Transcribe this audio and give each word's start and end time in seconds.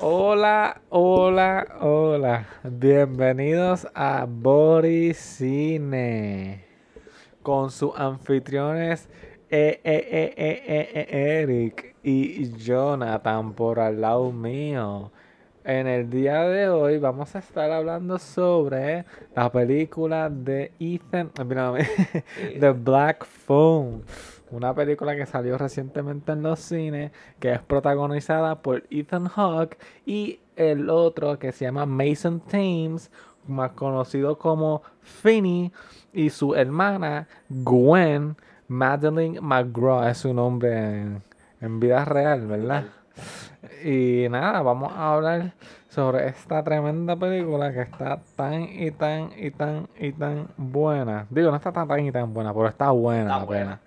Hola, 0.00 0.80
hola, 0.90 1.66
hola. 1.80 2.46
Bienvenidos 2.62 3.84
a 3.92 4.26
Boricine 4.28 5.84
con 7.42 7.72
sus 7.72 7.98
anfitriones 7.98 9.08
eh, 9.50 9.80
eh, 9.82 10.34
eh, 10.36 11.40
Eric 11.42 11.96
y 12.04 12.52
Jonathan 12.52 13.54
por 13.54 13.80
al 13.80 14.00
lado 14.00 14.30
mío. 14.30 15.10
En 15.64 15.88
el 15.88 16.08
día 16.08 16.44
de 16.44 16.68
hoy 16.68 16.98
vamos 16.98 17.34
a 17.34 17.40
estar 17.40 17.68
hablando 17.72 18.20
sobre 18.20 19.04
la 19.34 19.50
película 19.50 20.30
de 20.30 20.70
Ethan, 20.78 21.30
perdóname, 21.30 21.88
The 22.60 22.70
Black 22.70 23.26
Phone. 23.26 24.04
Una 24.50 24.74
película 24.74 25.14
que 25.14 25.26
salió 25.26 25.58
recientemente 25.58 26.32
en 26.32 26.42
los 26.42 26.58
cines, 26.60 27.12
que 27.38 27.52
es 27.52 27.60
protagonizada 27.60 28.62
por 28.62 28.84
Ethan 28.90 29.28
Hawke 29.28 29.78
y 30.06 30.40
el 30.56 30.88
otro 30.90 31.38
que 31.38 31.52
se 31.52 31.66
llama 31.66 31.86
Mason 31.86 32.40
Thames, 32.40 33.10
más 33.46 33.72
conocido 33.72 34.38
como 34.38 34.82
Finney, 35.00 35.72
y 36.12 36.30
su 36.30 36.54
hermana 36.54 37.28
Gwen 37.48 38.36
Madeline 38.68 39.38
McGraw, 39.40 40.08
es 40.08 40.18
su 40.18 40.34
nombre 40.34 41.00
en, 41.02 41.22
en 41.60 41.80
vida 41.80 42.04
real, 42.04 42.46
¿verdad? 42.46 42.84
Y 43.84 44.26
nada, 44.30 44.62
vamos 44.62 44.92
a 44.94 45.14
hablar 45.14 45.52
sobre 45.88 46.28
esta 46.28 46.62
tremenda 46.62 47.16
película 47.16 47.72
que 47.72 47.82
está 47.82 48.20
tan 48.36 48.62
y 48.64 48.90
tan 48.92 49.30
y 49.36 49.50
tan 49.50 49.88
y 49.98 50.12
tan 50.12 50.48
buena. 50.56 51.26
Digo, 51.30 51.50
no 51.50 51.56
está 51.56 51.72
tan, 51.72 51.88
tan 51.88 52.00
y 52.00 52.12
tan 52.12 52.32
buena, 52.34 52.52
pero 52.54 52.68
está 52.68 52.90
buena 52.90 53.22
Está 53.22 53.38
la 53.38 53.44
buena. 53.44 53.64
pena. 53.76 53.80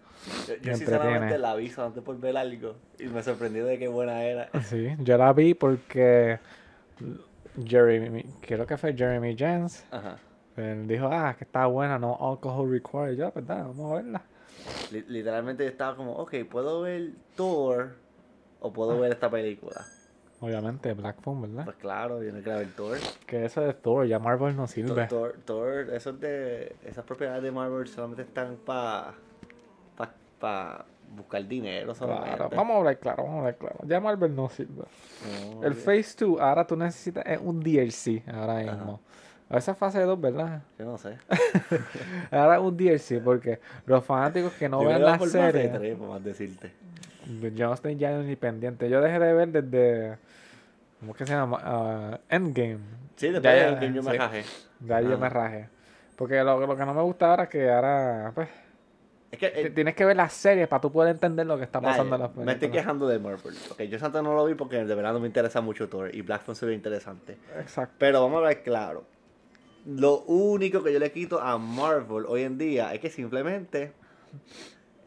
Yo, 0.47 0.55
yo 0.55 0.75
sinceramente 0.75 1.35
entretiene. 1.35 1.37
la 1.39 1.55
vi 1.55 1.71
antes 1.77 2.03
por 2.03 2.19
ver 2.19 2.37
algo 2.37 2.75
y 2.99 3.05
me 3.07 3.23
sorprendió 3.23 3.65
de 3.65 3.79
qué 3.79 3.87
buena 3.87 4.23
era. 4.23 4.49
Sí, 4.63 4.89
yo 4.99 5.17
la 5.17 5.33
vi 5.33 5.53
porque 5.53 6.39
Jeremy, 7.65 8.23
creo 8.41 8.65
que 8.65 8.77
fue 8.77 8.93
Jeremy 8.95 9.35
Jens, 9.35 9.83
Ajá. 9.91 10.17
él 10.57 10.87
dijo, 10.87 11.07
ah, 11.11 11.35
que 11.37 11.43
está 11.43 11.65
buena, 11.65 11.97
no 11.99 12.17
alcohol 12.19 12.69
required. 12.69 13.15
Yo, 13.17 13.31
pues 13.31 13.45
dale, 13.45 13.63
vamos 13.63 13.91
a 13.91 13.95
verla. 13.95 14.21
Li- 14.91 15.05
literalmente 15.07 15.65
estaba 15.65 15.95
como, 15.95 16.13
ok, 16.13 16.35
¿puedo 16.49 16.81
ver 16.81 17.11
Thor 17.35 17.95
o 18.59 18.71
puedo 18.71 18.99
ver 18.99 19.11
esta 19.11 19.29
película? 19.29 19.85
Obviamente, 20.39 20.93
Black 20.93 21.21
Phone, 21.21 21.41
¿verdad? 21.41 21.65
Pues 21.65 21.77
claro, 21.77 22.23
yo 22.23 22.31
no 22.31 22.41
quiero 22.41 22.59
ver 22.59 22.69
Thor. 22.75 22.97
Que 23.27 23.45
eso 23.45 23.61
de 23.61 23.73
Thor, 23.73 24.07
ya 24.07 24.17
Marvel 24.19 24.55
no 24.55 24.63
Thor, 24.65 24.69
sirve. 24.69 25.07
Thor, 25.07 25.35
Thor, 25.45 25.89
esos 25.93 26.19
de, 26.19 26.75
esas 26.85 27.05
propiedades 27.05 27.43
de 27.43 27.51
Marvel 27.51 27.87
solamente 27.87 28.23
están 28.23 28.55
para 28.65 29.13
pa, 30.41 30.77
pa 30.79 30.85
buscar 31.15 31.45
dinero 31.45 31.93
solamente. 31.93 32.37
Claro, 32.37 32.49
vamos 32.55 32.73
a 32.75 32.77
hablar 32.79 32.97
claro, 32.99 33.23
vamos 33.23 33.35
a 33.35 33.39
hablar 33.39 33.57
claro. 33.57 33.75
Ya 33.83 33.99
Marvel 33.99 34.35
no 34.35 34.49
sirve. 34.49 34.83
El 35.61 35.75
Phase 35.75 36.15
2, 36.25 36.39
ahora 36.39 36.65
tú 36.65 36.75
necesitas 36.75 37.25
es 37.27 37.39
un 37.41 37.59
DLC, 37.59 38.23
ahora 38.27 38.57
Ajá. 38.59 38.71
mismo. 38.71 38.99
A 39.49 39.55
veces 39.55 39.77
fase 39.77 39.99
2, 39.99 40.19
¿verdad? 40.21 40.61
Yo 40.79 40.85
no 40.85 40.97
sé. 40.97 41.17
Ahora 42.31 42.61
un 42.61 42.77
DLC, 42.77 43.19
porque 43.21 43.59
los 43.85 44.05
fanáticos 44.05 44.53
que 44.53 44.69
no 44.69 44.81
Yo 44.81 44.87
ven 44.87 45.01
la 45.03 45.17
más 45.17 45.19
de 45.19 45.27
serie, 45.27 45.67
tres, 45.67 45.97
por 45.97 46.07
más 46.07 46.23
decirte. 46.23 46.71
yo 47.53 47.67
no 47.67 47.73
estoy 47.73 47.97
ya 47.97 48.17
ni 48.17 48.37
pendiente. 48.37 48.89
Yo 48.89 49.01
dejé 49.01 49.19
de 49.19 49.33
ver 49.33 49.49
desde, 49.49 50.17
¿cómo 51.01 51.13
que 51.13 51.25
se 51.25 51.33
llama? 51.33 51.59
Ah, 51.61 52.19
Endgame. 52.29 52.79
Sí, 53.17 53.27
después 53.29 53.43
Ya, 53.43 53.71
ya, 53.71 53.71
game 53.73 53.93
yo 53.93 54.03
me 54.03 54.11
sí. 54.13 54.17
rajé. 54.17 54.43
De 54.79 54.93
ahí 54.93 55.09
yo 55.09 55.17
me 55.17 55.27
rajé. 55.29 55.67
Porque 56.15 56.41
lo, 56.43 56.65
lo 56.65 56.77
que 56.77 56.85
no 56.85 56.93
me 56.93 57.01
gusta 57.01 57.31
ahora 57.31 57.43
es 57.43 57.49
que 57.49 57.69
ahora, 57.69 58.31
pues, 58.33 58.47
Es 59.31 59.39
que 59.39 59.49
t- 59.49 59.61
eh, 59.61 59.69
tienes 59.69 59.95
que 59.95 60.03
ver 60.03 60.17
las 60.17 60.33
series 60.33 60.67
para 60.67 60.81
tú 60.81 60.91
poder 60.91 61.11
entender 61.13 61.45
lo 61.45 61.57
que 61.57 61.63
está 61.63 61.79
pasando 61.79 62.15
en 62.15 62.21
las 62.21 62.35
me 62.35 62.43
estoy 62.43 62.55
películas. 62.59 62.83
quejando 62.83 63.07
de 63.07 63.19
Marvel. 63.19 63.55
Ok, 63.71 63.81
yo 63.83 63.97
Santa 63.97 64.21
no 64.21 64.35
lo 64.35 64.45
vi 64.45 64.55
porque 64.55 64.83
de 64.83 64.93
verdad 64.95 65.13
no 65.13 65.19
me 65.21 65.27
interesa 65.27 65.61
mucho 65.61 65.87
Thor 65.87 66.13
y 66.13 66.21
Black 66.21 66.41
Phone 66.43 66.55
se 66.55 66.65
ve 66.65 66.73
interesante. 66.73 67.37
Exacto. 67.59 67.95
Pero 67.97 68.21
vamos 68.21 68.43
a 68.43 68.47
ver 68.47 68.61
claro. 68.61 69.05
Lo 69.85 70.19
único 70.23 70.83
que 70.83 70.91
yo 70.93 70.99
le 70.99 71.11
quito 71.11 71.39
a 71.41 71.57
Marvel 71.57 72.25
hoy 72.27 72.43
en 72.43 72.57
día 72.57 72.93
es 72.93 72.99
que 72.99 73.09
simplemente, 73.09 73.93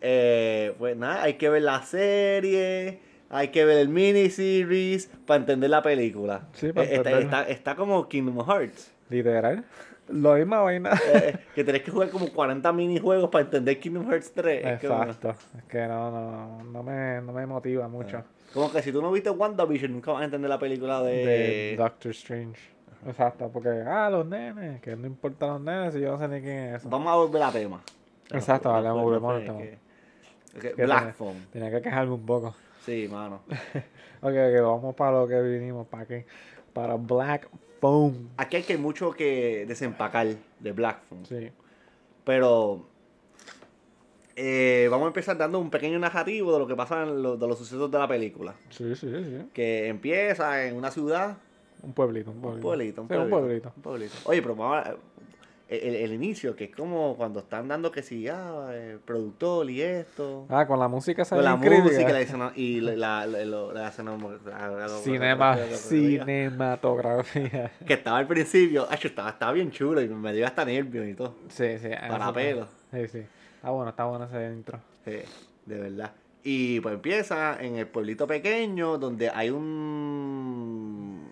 eh, 0.00 0.74
pues 0.78 0.96
nada, 0.96 1.22
hay 1.22 1.34
que 1.34 1.48
ver 1.48 1.62
la 1.62 1.82
serie, 1.82 3.00
hay 3.30 3.48
que 3.48 3.64
ver 3.64 3.78
el 3.78 3.88
miniseries 3.88 5.10
para 5.26 5.40
entender 5.40 5.70
la 5.70 5.82
película. 5.82 6.48
Sí, 6.54 6.72
para 6.72 6.86
Eh, 6.88 6.94
está, 6.96 7.18
está- 7.20 7.42
está 7.48 7.76
como 7.76 8.08
Kingdom 8.08 8.44
Hearts, 8.46 8.90
Literal. 9.10 9.64
Lo 10.08 10.34
misma 10.34 10.60
vaina. 10.60 10.90
eh, 11.14 11.36
que 11.54 11.64
tenés 11.64 11.82
que 11.82 11.90
jugar 11.90 12.10
como 12.10 12.28
40 12.28 12.72
minijuegos 12.72 13.30
para 13.30 13.44
entender 13.44 13.78
Kingdom 13.80 14.08
Hearts 14.10 14.32
3. 14.32 14.64
Es 14.82 14.88
como- 14.88 15.02
Exacto. 15.04 15.34
Es 15.58 15.64
que 15.64 15.86
no, 15.86 16.10
no, 16.10 16.62
no 16.64 16.82
me, 16.82 17.20
no 17.22 17.32
me 17.32 17.46
motiva 17.46 17.88
mucho. 17.88 18.22
Como 18.52 18.70
que 18.70 18.82
si 18.82 18.92
tú 18.92 19.00
no 19.02 19.10
viste 19.10 19.30
WandaVision, 19.30 19.92
nunca 19.92 20.12
vas 20.12 20.22
a 20.22 20.24
entender 20.26 20.48
la 20.48 20.58
película 20.58 21.02
de... 21.02 21.26
de 21.26 21.74
Doctor 21.76 22.10
Strange. 22.12 22.60
Exacto, 23.06 23.50
porque, 23.52 23.68
ah, 23.86 24.08
los 24.10 24.24
nenes, 24.26 24.80
que 24.80 24.94
no 24.96 25.06
importa 25.06 25.46
los 25.48 25.60
nenes 25.60 25.92
si 25.94 26.00
yo 26.00 26.12
no 26.12 26.18
sé 26.18 26.28
ni 26.28 26.40
quién 26.40 26.58
es 26.58 26.76
eso. 26.80 26.88
Vamos 26.88 27.12
a 27.12 27.16
volver 27.16 27.42
a 27.42 27.50
tema. 27.50 27.80
Exacto, 28.30 28.70
vale, 28.70 28.88
al 28.88 28.94
fue 28.94 29.40
tema. 29.44 29.58
que- 29.58 29.78
que- 30.60 30.72
¿Qué 30.74 30.84
Black? 30.84 31.14
Phone. 31.14 31.46
Tenía 31.52 31.70
que 31.70 31.82
quejarme 31.82 32.12
un 32.14 32.24
poco. 32.24 32.54
Sí, 32.84 33.08
mano. 33.10 33.40
Ok, 34.26 34.30
ok, 34.32 34.62
vamos 34.62 34.94
para 34.94 35.20
lo 35.20 35.28
que 35.28 35.38
vinimos, 35.42 35.86
para 35.86 36.06
qué. 36.06 36.24
Para 36.72 36.94
Black 36.94 37.46
Phone. 37.78 38.30
Aquí 38.38 38.56
hay 38.56 38.62
que 38.62 38.78
mucho 38.78 39.10
que 39.12 39.66
desempacar 39.68 40.28
de 40.60 40.72
Black 40.72 41.02
Phone. 41.10 41.26
Sí. 41.26 41.50
Pero 42.24 42.86
eh, 44.36 44.88
vamos 44.90 45.04
a 45.04 45.08
empezar 45.08 45.36
dando 45.36 45.58
un 45.58 45.68
pequeño 45.68 45.98
narrativo 45.98 46.52
de 46.54 46.58
lo 46.58 46.66
que 46.66 46.74
pasa 46.74 47.02
en 47.02 47.22
lo- 47.22 47.36
de 47.36 47.46
los 47.46 47.58
sucesos 47.58 47.90
de 47.90 47.98
la 47.98 48.08
película. 48.08 48.54
Sí, 48.70 48.94
sí, 48.96 49.08
sí. 49.12 49.46
Que 49.52 49.88
empieza 49.88 50.64
en 50.66 50.74
una 50.76 50.90
ciudad, 50.90 51.36
Un 51.82 51.92
pueblito, 51.92 52.30
un 52.30 52.36
un 52.38 52.42
pueblito. 52.42 52.62
pueblito, 52.66 53.02
un 53.02 53.08
Sí, 53.08 53.14
un 53.14 53.28
pueblito. 53.30 53.38
pueblito. 53.40 53.72
un 53.76 53.82
pueblito. 53.82 54.14
Oye, 54.24 54.40
pero 54.42 54.56
vamos 54.56 54.76
a- 54.86 54.96
el, 55.68 55.94
el 55.94 56.12
inicio, 56.12 56.54
que 56.54 56.64
es 56.64 56.76
como 56.76 57.16
cuando 57.16 57.40
están 57.40 57.68
dando 57.68 57.90
que 57.90 58.02
si, 58.02 58.28
ah, 58.28 58.70
el 58.74 58.98
productor 58.98 59.70
y 59.70 59.82
esto. 59.82 60.46
Ah, 60.48 60.66
con 60.66 60.78
la 60.78 60.88
música 60.88 61.24
se 61.24 61.34
Con 61.34 61.44
la 61.44 61.56
música 61.56 62.12
la 62.12 62.52
y 62.54 62.80
la, 62.80 63.26
la, 63.26 63.92
Cinema, 65.02 65.56
cinematografía. 65.72 67.70
Que 67.86 67.94
estaba 67.94 68.18
al 68.18 68.26
principio, 68.26 68.86
ay, 68.90 68.98
estaba, 69.02 69.30
estaba 69.30 69.52
bien 69.52 69.70
chulo 69.70 70.02
y 70.02 70.08
me 70.08 70.32
dio 70.32 70.46
hasta 70.46 70.64
nervios 70.64 71.06
y 71.06 71.14
todo. 71.14 71.34
Sí, 71.48 71.78
sí. 71.78 71.88
Para 72.08 72.32
pelo. 72.32 72.66
Sí, 72.90 73.08
sí. 73.08 73.22
Está 73.56 73.70
bueno, 73.70 73.90
está 73.90 74.04
bueno 74.04 74.26
ese 74.26 74.52
intro. 74.52 74.78
Sí, 75.04 75.18
de 75.64 75.80
verdad. 75.80 76.12
Y 76.42 76.80
pues 76.80 76.94
empieza 76.94 77.56
en 77.58 77.76
el 77.76 77.86
pueblito 77.86 78.26
pequeño 78.26 78.98
donde 78.98 79.30
hay 79.30 79.48
un... 79.48 81.30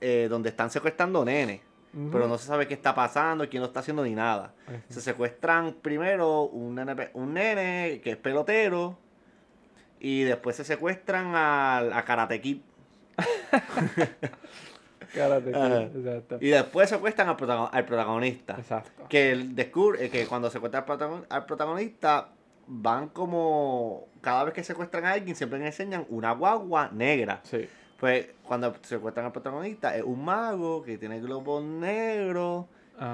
eh, 0.00 0.28
donde 0.30 0.50
están 0.50 0.70
secuestrando 0.70 1.24
nenes. 1.24 1.60
Pero 2.10 2.26
no 2.26 2.38
se 2.38 2.46
sabe 2.46 2.66
qué 2.66 2.74
está 2.74 2.94
pasando, 2.94 3.48
quién 3.50 3.60
lo 3.60 3.66
está 3.66 3.80
haciendo 3.80 4.02
ni 4.02 4.14
nada. 4.14 4.54
Se 4.88 5.00
secuestran 5.02 5.74
primero 5.82 6.42
un 6.44 6.74
nene, 6.74 7.10
un 7.12 7.34
nene 7.34 8.00
que 8.02 8.12
es 8.12 8.16
pelotero. 8.16 8.98
Y 10.00 10.22
después 10.24 10.56
se 10.56 10.64
secuestran 10.64 11.34
al- 11.34 11.92
a, 11.92 12.04
Karate 12.04 12.40
Kid. 12.40 12.60
Karate 15.14 15.52
Kid. 15.52 15.96
Exacto. 15.98 16.38
Y 16.40 16.48
después 16.48 16.88
secuestran 16.88 17.28
al, 17.28 17.36
protagon- 17.36 17.68
al 17.72 17.84
protagonista. 17.84 18.54
Exacto. 18.58 19.04
Que 19.08 19.36
descubre 19.50 20.08
que 20.10 20.26
cuando 20.26 20.50
secuestran 20.50 20.84
al, 20.84 20.88
protagon- 20.98 21.26
al 21.28 21.44
protagonista, 21.46 22.28
van 22.66 23.08
como. 23.08 24.06
Cada 24.22 24.44
vez 24.44 24.54
que 24.54 24.64
secuestran 24.64 25.04
a 25.04 25.12
alguien, 25.12 25.36
siempre 25.36 25.58
le 25.58 25.66
enseñan 25.66 26.06
una 26.08 26.32
guagua 26.32 26.88
negra. 26.92 27.40
Sí. 27.44 27.68
Pues 28.02 28.26
cuando 28.42 28.74
secuestran 28.82 29.26
al 29.26 29.30
protagonista, 29.32 29.96
es 29.96 30.02
un 30.02 30.24
mago 30.24 30.82
que 30.82 30.98
tiene 30.98 31.20
globos 31.20 31.62
negros. 31.62 32.64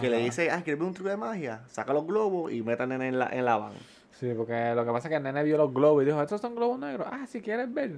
Que 0.01 0.09
le 0.09 0.17
dice, 0.17 0.51
ah, 0.51 0.63
¿quieres 0.65 0.79
ver 0.81 0.89
un 0.89 0.95
truco 0.95 1.11
de 1.11 1.19
magia? 1.19 1.61
Saca 1.67 1.93
los 1.93 2.07
globos 2.07 2.51
y 2.51 2.63
metan 2.63 2.91
en 3.03 3.19
la, 3.19 3.27
en 3.31 3.45
la 3.45 3.59
van. 3.59 3.75
Sí, 4.13 4.33
porque 4.35 4.73
lo 4.75 4.87
que 4.87 4.91
pasa 4.91 5.09
es 5.09 5.11
que 5.11 5.17
el 5.17 5.23
nene 5.23 5.43
vio 5.45 5.59
los 5.59 5.75
globos 5.75 6.03
y 6.03 6.07
dijo, 6.07 6.23
estos 6.23 6.41
son 6.41 6.55
globos 6.55 6.79
negros. 6.79 7.07
Ah, 7.11 7.27
si 7.27 7.43
quieres 7.43 7.71
ver. 7.73 7.97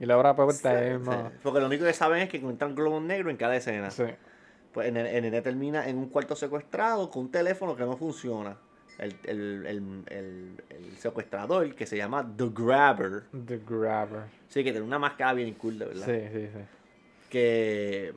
Y 0.00 0.06
la 0.06 0.34
puerta 0.34 0.70
ahí 0.70 0.88
Sí, 0.88 0.94
mismo. 0.98 1.12
sí. 1.12 1.18
Porque 1.44 1.60
lo 1.60 1.66
único 1.66 1.84
que 1.84 1.92
saben 1.92 2.20
es 2.22 2.28
que 2.28 2.38
encuentran 2.38 2.74
globos 2.74 3.00
negros 3.00 3.30
en 3.30 3.36
cada 3.36 3.54
escena. 3.54 3.92
Sí. 3.92 4.02
Pues 4.72 4.88
el, 4.88 4.94
nene- 4.94 5.10
el 5.14 5.22
nene 5.22 5.40
termina 5.40 5.86
en 5.88 5.98
un 5.98 6.08
cuarto 6.08 6.34
secuestrado 6.34 7.10
con 7.12 7.22
un 7.26 7.30
teléfono 7.30 7.76
que 7.76 7.84
no 7.84 7.96
funciona. 7.96 8.56
El, 8.98 9.16
el, 9.24 9.66
el, 9.66 10.02
el- 10.06 10.64
el 10.70 10.96
secuestrador, 10.98 11.74
que 11.74 11.84
se 11.86 11.96
llama 11.96 12.24
The 12.36 12.50
Grabber. 12.54 13.24
The 13.46 13.58
Grabber. 13.68 14.22
Sí, 14.48 14.62
que 14.62 14.70
tiene 14.70 14.86
una 14.86 14.98
máscara 15.00 15.32
bien 15.34 15.54
cool, 15.54 15.78
de 15.78 15.86
verdad. 15.86 16.06
Sí, 16.06 16.20
sí, 16.32 16.48
sí. 16.52 16.60
Que 17.30 18.14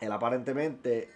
él 0.00 0.12
aparentemente, 0.12 1.08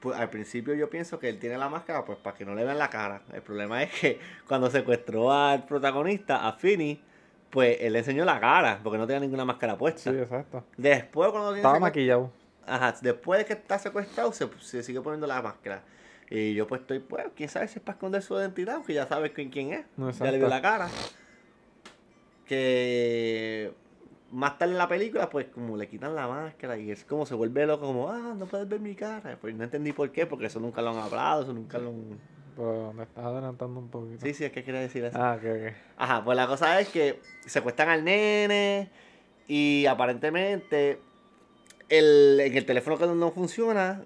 pues 0.00 0.16
al 0.18 0.30
principio 0.30 0.74
yo 0.74 0.88
pienso 0.88 1.18
que 1.18 1.28
él 1.28 1.38
tiene 1.38 1.58
la 1.58 1.68
máscara 1.68 2.04
pues 2.04 2.18
para 2.18 2.36
que 2.36 2.44
no 2.44 2.54
le 2.54 2.64
vean 2.64 2.78
la 2.78 2.88
cara. 2.90 3.22
El 3.32 3.42
problema 3.42 3.82
es 3.82 3.92
que 4.00 4.20
cuando 4.46 4.70
secuestró 4.70 5.32
al 5.32 5.64
protagonista, 5.66 6.46
a 6.46 6.52
Finney, 6.52 7.02
pues 7.50 7.78
él 7.80 7.94
le 7.94 8.00
enseñó 8.00 8.24
la 8.24 8.38
cara, 8.38 8.78
porque 8.84 8.98
no 8.98 9.06
tenía 9.06 9.20
ninguna 9.20 9.44
máscara 9.44 9.76
puesta. 9.76 10.10
Sí, 10.12 10.16
exacto. 10.16 10.64
Después 10.76 11.30
cuando 11.30 11.48
tiene 11.48 11.60
Estaba 11.60 11.80
maquillado. 11.80 12.30
Ajá, 12.66 12.94
después 13.00 13.38
de 13.38 13.46
que 13.46 13.54
está 13.54 13.78
secuestrado, 13.78 14.30
se, 14.32 14.46
se 14.60 14.82
sigue 14.82 15.00
poniendo 15.00 15.26
la 15.26 15.40
máscara. 15.42 15.82
Y 16.30 16.54
yo 16.54 16.66
pues 16.66 16.82
estoy, 16.82 16.98
pues, 16.98 17.26
quién 17.34 17.48
sabe 17.48 17.68
si 17.68 17.78
es 17.78 17.84
para 17.84 17.94
esconder 17.94 18.22
su 18.22 18.34
identidad, 18.34 18.76
aunque 18.76 18.94
ya 18.94 19.06
sabes 19.06 19.32
quién, 19.32 19.50
quién 19.50 19.72
es. 19.72 19.86
No, 19.96 20.10
ya 20.10 20.30
le 20.30 20.38
vio 20.38 20.48
la 20.48 20.60
cara. 20.60 20.88
Que 22.46 23.72
más 24.30 24.58
tarde 24.58 24.72
en 24.72 24.78
la 24.78 24.88
película, 24.88 25.30
pues 25.30 25.46
como 25.46 25.76
le 25.76 25.88
quitan 25.88 26.14
la 26.14 26.28
máscara 26.28 26.76
y 26.76 26.90
es 26.90 27.04
como 27.04 27.24
se 27.24 27.34
vuelve 27.34 27.66
loco, 27.66 27.86
como, 27.86 28.10
ah, 28.10 28.34
no 28.36 28.46
puedes 28.46 28.68
ver 28.68 28.80
mi 28.80 28.94
cara. 28.94 29.38
Pues 29.40 29.54
no 29.54 29.64
entendí 29.64 29.92
por 29.92 30.10
qué, 30.12 30.26
porque 30.26 30.46
eso 30.46 30.60
nunca 30.60 30.82
lo 30.82 30.90
han 30.90 30.98
hablado, 30.98 31.42
eso 31.42 31.52
nunca 31.52 31.78
lo 31.78 31.90
han... 31.90 32.38
Pero 32.56 32.92
me 32.92 33.04
estás 33.04 33.24
adelantando 33.24 33.78
un 33.78 33.88
poquito. 33.88 34.26
Sí, 34.26 34.34
sí, 34.34 34.44
es 34.44 34.52
que 34.52 34.64
quiere 34.64 34.80
decir 34.80 35.04
eso. 35.04 35.16
Ah, 35.16 35.38
ok, 35.38 35.44
ok. 35.44 35.72
Ajá, 35.96 36.24
pues 36.24 36.36
la 36.36 36.46
cosa 36.46 36.80
es 36.80 36.88
que 36.88 37.20
secuestran 37.46 37.88
al 37.88 38.04
nene 38.04 38.90
y 39.46 39.86
aparentemente 39.86 40.98
el, 41.88 42.40
en 42.40 42.56
el 42.56 42.66
teléfono 42.66 42.98
que 42.98 43.06
no 43.06 43.30
funciona, 43.30 44.04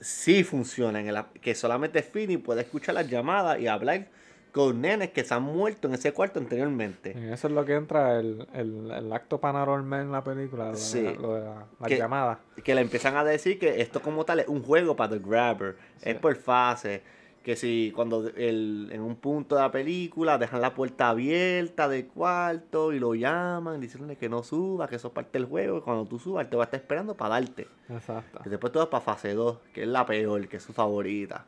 sí 0.00 0.44
funciona. 0.44 1.00
En 1.00 1.08
el, 1.08 1.16
que 1.40 1.54
solamente 1.54 2.02
Finny 2.02 2.36
puede 2.36 2.62
escuchar 2.62 2.94
las 2.94 3.08
llamadas 3.08 3.58
y 3.60 3.66
hablar 3.66 4.06
con 4.52 4.80
nenes 4.80 5.10
que 5.10 5.22
se 5.22 5.34
han 5.34 5.42
muerto 5.42 5.86
en 5.86 5.94
ese 5.94 6.12
cuarto 6.12 6.38
anteriormente. 6.38 7.10
En 7.12 7.30
eso 7.32 7.46
es 7.48 7.52
lo 7.52 7.64
que 7.66 7.74
entra 7.74 8.18
el, 8.18 8.46
el, 8.54 8.90
el 8.90 9.12
acto 9.12 9.38
paranormal 9.38 10.00
en 10.00 10.12
la 10.12 10.24
película, 10.24 10.66
lo 10.66 10.70
de, 10.72 10.76
Sí. 10.78 11.02
lo 11.20 11.34
de 11.34 11.40
la, 11.44 11.66
la 11.78 11.86
Que- 11.88 11.98
llamada. 11.98 12.40
Que 12.64 12.74
le 12.74 12.80
empiezan 12.80 13.16
a 13.16 13.24
decir 13.24 13.58
que 13.58 13.82
esto 13.82 14.00
como 14.00 14.24
tal 14.24 14.40
es 14.40 14.48
un 14.48 14.62
juego 14.62 14.96
para 14.96 15.10
The 15.10 15.18
Grabber. 15.18 15.76
Sí. 15.98 16.08
Es 16.10 16.14
por 16.16 16.34
fase. 16.36 17.02
Que 17.46 17.54
si 17.54 17.92
cuando 17.94 18.26
el, 18.34 18.88
en 18.90 19.00
un 19.02 19.14
punto 19.14 19.54
de 19.54 19.60
la 19.62 19.70
película 19.70 20.36
dejan 20.36 20.60
la 20.60 20.74
puerta 20.74 21.10
abierta 21.10 21.88
del 21.88 22.08
cuarto 22.08 22.92
y 22.92 22.98
lo 22.98 23.14
llaman 23.14 23.80
diciéndole 23.80 24.16
que 24.16 24.28
no 24.28 24.42
suba, 24.42 24.88
que 24.88 24.96
eso 24.96 25.06
es 25.08 25.14
parte 25.14 25.38
del 25.38 25.46
juego, 25.46 25.78
y 25.78 25.80
cuando 25.82 26.06
tú 26.06 26.18
subas 26.18 26.42
él 26.44 26.50
te 26.50 26.56
va 26.56 26.64
a 26.64 26.66
estar 26.66 26.80
esperando 26.80 27.14
para 27.16 27.36
darte. 27.36 27.68
Exacto. 27.88 28.40
Y 28.44 28.48
después 28.48 28.72
tú 28.72 28.80
vas 28.80 28.88
para 28.88 29.00
fase 29.00 29.32
2, 29.34 29.58
que 29.72 29.82
es 29.82 29.88
la 29.88 30.04
peor, 30.04 30.48
que 30.48 30.56
es 30.56 30.62
su 30.64 30.72
favorita. 30.72 31.46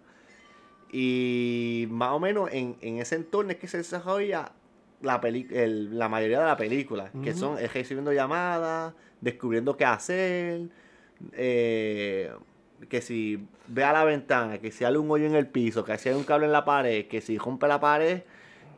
Y 0.93 1.87
más 1.91 2.13
o 2.13 2.21
menos 2.21 2.49
en, 2.53 2.77
en 2.81 2.99
ese 2.99 3.17
entorno 3.17 3.51
es 3.51 3.59
que 3.59 3.67
se 3.69 3.79
desarrolla 3.79 4.53
la, 5.03 5.21
peli 5.21 5.49
el- 5.51 5.99
la 5.99 6.09
mayoría 6.09 6.39
de 6.39 6.47
la 6.47 6.57
película. 6.57 7.11
Que 7.25 7.35
son 7.35 7.59
es 7.59 7.75
recibiendo 7.75 8.13
llamadas, 8.13 8.95
descubriendo 9.21 9.77
qué 9.77 9.85
hacer. 9.85 10.69
eh, 11.33 12.31
que 12.89 13.01
si 13.03 13.45
ve 13.69 13.85
a 13.85 13.93
la 13.93 14.05
ventana, 14.05 14.59
que 14.59 14.71
si 14.73 14.85
hay 14.85 14.97
un 14.97 15.11
hoyo 15.11 15.27
en 15.27 15.35
el 15.35 15.47
piso, 15.47 15.85
que 15.85 15.97
si 15.99 16.09
hay 16.09 16.15
un 16.15 16.25
cable 16.25 16.47
en 16.47 16.53
la 16.53 16.65
pared, 16.65 17.07
que 17.07 17.21
si 17.21 17.39
rompe 17.39 17.69
la 17.69 17.79
pared 17.79 18.23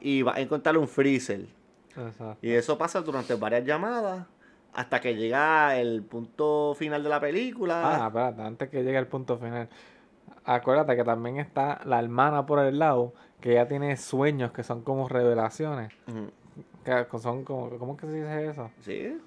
y 0.01 0.23
va 0.23 0.35
a 0.35 0.41
encontrar 0.41 0.77
un 0.77 0.89
freezer. 0.89 1.47
Exacto. 1.97 2.39
Y 2.43 2.51
eso 2.53 2.77
pasa 2.79 3.01
durante 3.01 3.35
varias 3.35 3.65
llamadas 3.65 4.27
hasta 4.73 5.01
que 5.01 5.15
llega 5.17 5.77
el 5.79 6.03
punto 6.03 6.75
final 6.77 7.03
de 7.03 7.09
la 7.09 7.21
película. 7.21 8.05
Ah, 8.05 8.07
espérate, 8.07 8.43
antes 8.43 8.69
que 8.69 8.83
llegue 8.83 8.99
el 8.99 9.07
punto 9.07 9.37
final. 9.39 9.69
Acuérdate 10.45 10.97
que 10.97 11.05
también 11.05 11.39
está 11.39 11.81
la 11.85 11.99
hermana 11.99 12.47
por 12.47 12.61
el 12.61 12.79
lado, 12.79 13.13
que 13.41 13.53
ella 13.53 13.69
tiene 13.69 13.97
sueños 13.97 14.53
que 14.53 14.63
son 14.63 14.83
como 14.83 15.09
revelaciones. 15.09 15.93
Que 16.85 17.07
son 17.19 17.45
como, 17.45 17.71
¿cómo 17.79 17.97
que 17.97 18.07
se 18.07 18.15
dice 18.15 18.49
eso? 18.49 18.71
Sí, 18.81 19.19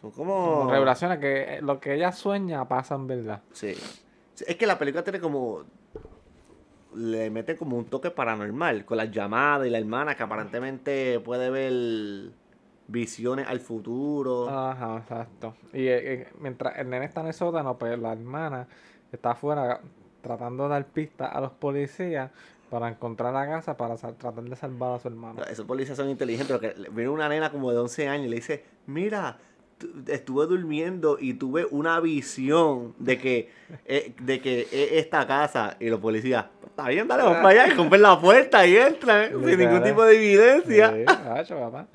son 0.00 0.10
Como 0.12 0.58
como... 0.60 0.70
revelaciones 0.70 1.18
que 1.18 1.58
lo 1.62 1.80
que 1.80 1.94
ella 1.94 2.12
sueña 2.12 2.68
pasa 2.68 2.94
en 2.94 3.06
verdad. 3.06 3.42
Sí. 3.52 3.74
Es 4.46 4.56
que 4.56 4.66
la 4.66 4.78
película 4.78 5.02
tiene 5.02 5.20
como... 5.20 5.64
Le 6.94 7.30
mete 7.30 7.56
como 7.56 7.78
un 7.78 7.86
toque 7.86 8.10
paranormal 8.10 8.84
con 8.84 8.98
las 8.98 9.10
llamadas 9.10 9.66
y 9.66 9.70
la 9.70 9.78
hermana 9.78 10.14
que 10.14 10.22
aparentemente 10.22 11.20
puede 11.20 11.48
ver 11.48 12.32
visiones 12.86 13.46
al 13.48 13.60
futuro. 13.60 14.48
Ajá, 14.50 14.98
exacto. 14.98 15.54
Y 15.72 15.86
eh, 15.86 16.12
eh, 16.12 16.28
mientras 16.38 16.76
el 16.78 16.90
nene 16.90 17.06
está 17.06 17.22
en 17.22 17.28
el 17.28 17.34
sótano, 17.34 17.78
pues 17.78 17.98
la 17.98 18.12
hermana 18.12 18.68
está 19.10 19.30
afuera 19.30 19.80
tratando 20.20 20.64
de 20.64 20.68
dar 20.68 20.86
pistas 20.86 21.30
a 21.32 21.40
los 21.40 21.52
policías 21.52 22.30
para 22.70 22.88
encontrar 22.88 23.34
la 23.34 23.46
casa 23.46 23.76
para 23.76 23.96
tratar 23.96 24.42
de 24.44 24.56
salvar 24.56 24.94
a 24.94 24.98
su 24.98 25.08
hermano. 25.08 25.42
Esos 25.44 25.66
policías 25.66 25.96
son 25.96 26.08
inteligentes, 26.08 26.56
pero 26.56 26.60
que 26.60 26.90
viene 26.90 27.10
una 27.10 27.28
nena 27.28 27.50
como 27.50 27.70
de 27.70 27.78
11 27.78 28.08
años 28.08 28.26
y 28.26 28.30
le 28.30 28.36
dice, 28.36 28.64
mira, 28.86 29.38
estuve 30.06 30.46
durmiendo 30.46 31.18
y 31.20 31.34
tuve 31.34 31.66
una 31.70 32.00
visión 32.00 32.94
de 32.98 33.18
que 33.18 33.50
eh, 33.86 34.14
de 34.20 34.40
que 34.40 34.60
es 34.62 34.92
esta 34.92 35.26
casa 35.26 35.76
y 35.80 35.88
los 35.88 36.00
policías, 36.00 36.46
está 36.66 36.88
bien, 36.88 37.06
dale, 37.08 37.22
vamos 37.22 37.38
para 37.38 37.48
allá 37.62 37.72
y 37.72 37.76
rompen 37.76 38.02
la 38.02 38.20
puerta 38.20 38.66
y 38.66 38.76
entran 38.76 39.30
sin 39.44 39.58
ningún 39.58 39.82
tipo 39.84 40.04
de 40.04 40.16
evidencia. 40.16 40.90
Sí, 40.90 41.04
gacho, 41.04 41.58
papá. 41.58 41.86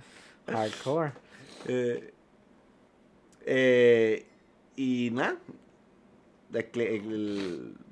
Hardcore. 0.47 1.11
Eh, 1.67 2.13
eh, 3.45 4.25
y 4.75 5.09
nada. 5.13 5.35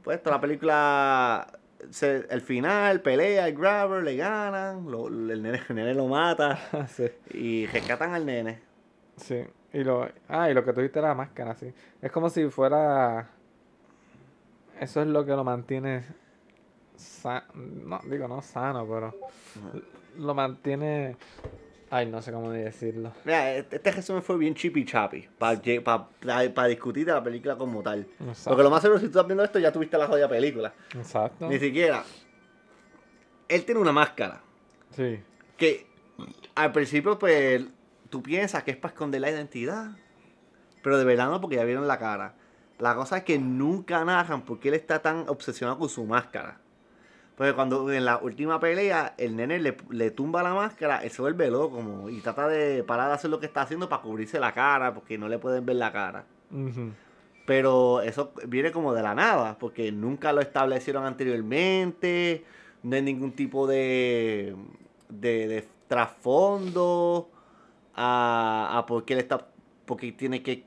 Pues 0.03 0.21
toda 0.23 0.35
la 0.37 0.41
película. 0.41 1.47
se- 1.91 2.25
el 2.29 2.41
final, 2.41 3.01
pelea, 3.01 3.47
el 3.47 3.55
grabber, 3.55 4.03
le 4.03 4.15
ganan. 4.15 4.89
lo- 4.89 5.07
el, 5.07 5.41
nene, 5.41 5.61
el 5.69 5.75
nene 5.75 5.93
lo 5.93 6.07
mata. 6.07 6.87
sí. 6.95 7.05
Y 7.33 7.65
rescatan 7.67 8.13
al 8.13 8.25
nene. 8.25 8.59
Sí. 9.17 9.43
Y 9.73 9.83
lo, 9.83 10.07
ah, 10.29 10.49
y 10.49 10.53
lo 10.53 10.63
que 10.63 10.73
tuviste 10.73 11.01
la 11.01 11.13
máscara, 11.13 11.53
sí. 11.55 11.73
Es 12.01 12.11
como 12.11 12.29
si 12.29 12.47
fuera. 12.49 13.29
Eso 14.79 15.01
es 15.01 15.07
lo 15.07 15.25
que 15.25 15.31
lo 15.31 15.43
mantiene. 15.43 16.03
sa- 16.95 17.45
no, 17.53 17.99
digo, 18.09 18.27
no 18.27 18.41
sano, 18.41 18.85
pero. 18.87 19.13
Lo 20.17 20.33
mantiene. 20.33 21.17
Ay, 21.89 22.07
no 22.07 22.21
sé 22.21 22.31
cómo 22.31 22.51
decirlo. 22.51 23.11
Mira, 23.25 23.53
este, 23.53 23.75
este 23.77 23.91
resumen 23.91 24.23
fue 24.23 24.37
bien 24.37 24.55
chippy 24.55 24.85
chappy. 24.85 25.27
Para 25.37 26.67
discutir 26.67 27.05
de 27.05 27.11
la 27.13 27.23
película 27.23 27.55
como 27.57 27.81
tal. 27.83 28.07
Porque 28.45 28.63
lo 28.63 28.69
más 28.69 28.81
seguro, 28.81 28.99
si 28.99 29.05
tú 29.05 29.11
estás 29.11 29.27
viendo 29.27 29.43
esto, 29.43 29.59
ya 29.59 29.71
tuviste 29.71 29.97
la 29.97 30.07
jodida 30.07 30.27
película. 30.27 30.73
Exacto. 30.95 31.47
Ni 31.49 31.59
siquiera. 31.59 32.03
Él 33.47 33.63
tiene 33.65 33.79
una 33.81 33.91
máscara. 33.91 34.41
Sí. 34.91 35.19
que 35.57 35.85
al 36.55 36.71
principio 36.71 37.19
pues 37.19 37.61
tú 38.15 38.23
piensas 38.23 38.63
que 38.63 38.71
es 38.71 38.77
para 38.77 38.93
esconder 38.93 39.19
la 39.19 39.29
identidad, 39.29 39.89
pero 40.81 40.97
de 40.97 41.03
verdad 41.03 41.29
no 41.29 41.41
porque 41.41 41.57
ya 41.57 41.65
vieron 41.65 41.85
la 41.85 41.99
cara. 41.99 42.33
La 42.79 42.95
cosa 42.95 43.17
es 43.17 43.23
que 43.25 43.37
nunca 43.37 44.05
narran 44.05 44.43
por 44.43 44.57
qué 44.57 44.69
él 44.69 44.75
está 44.75 45.01
tan 45.01 45.27
obsesionado 45.27 45.77
con 45.77 45.89
su 45.89 46.05
máscara. 46.05 46.59
Porque 47.35 47.51
cuando 47.51 47.91
en 47.91 48.05
la 48.05 48.19
última 48.19 48.57
pelea 48.61 49.15
el 49.17 49.35
nene 49.35 49.59
le, 49.59 49.75
le 49.89 50.11
tumba 50.11 50.43
la 50.43 50.53
máscara, 50.53 51.03
él 51.03 51.11
se 51.11 51.21
vuelve 51.21 51.51
loco 51.51 51.75
como, 51.75 52.09
y 52.09 52.21
trata 52.21 52.47
de 52.47 52.85
parar 52.85 53.09
de 53.09 53.15
hacer 53.15 53.29
lo 53.29 53.41
que 53.41 53.47
está 53.47 53.63
haciendo 53.63 53.89
para 53.89 54.01
cubrirse 54.01 54.39
la 54.39 54.53
cara, 54.53 54.93
porque 54.93 55.17
no 55.17 55.27
le 55.27 55.37
pueden 55.37 55.65
ver 55.65 55.75
la 55.75 55.91
cara. 55.91 56.23
Pero 57.45 57.99
eso 57.99 58.31
viene 58.47 58.71
como 58.71 58.93
de 58.93 59.03
la 59.03 59.13
nada, 59.13 59.57
porque 59.59 59.91
nunca 59.91 60.31
lo 60.31 60.39
establecieron 60.39 61.03
anteriormente, 61.03 62.45
no 62.81 62.95
hay 62.95 63.01
ningún 63.01 63.33
tipo 63.33 63.67
de, 63.67 64.55
de, 65.09 65.49
de 65.49 65.67
trasfondo 65.89 67.29
a, 67.95 68.77
a 68.77 68.85
por 68.85 69.05
qué 69.05 69.13
él 69.13 69.19
está, 69.19 69.47
porque 69.85 70.11
tiene 70.11 70.43
que 70.43 70.65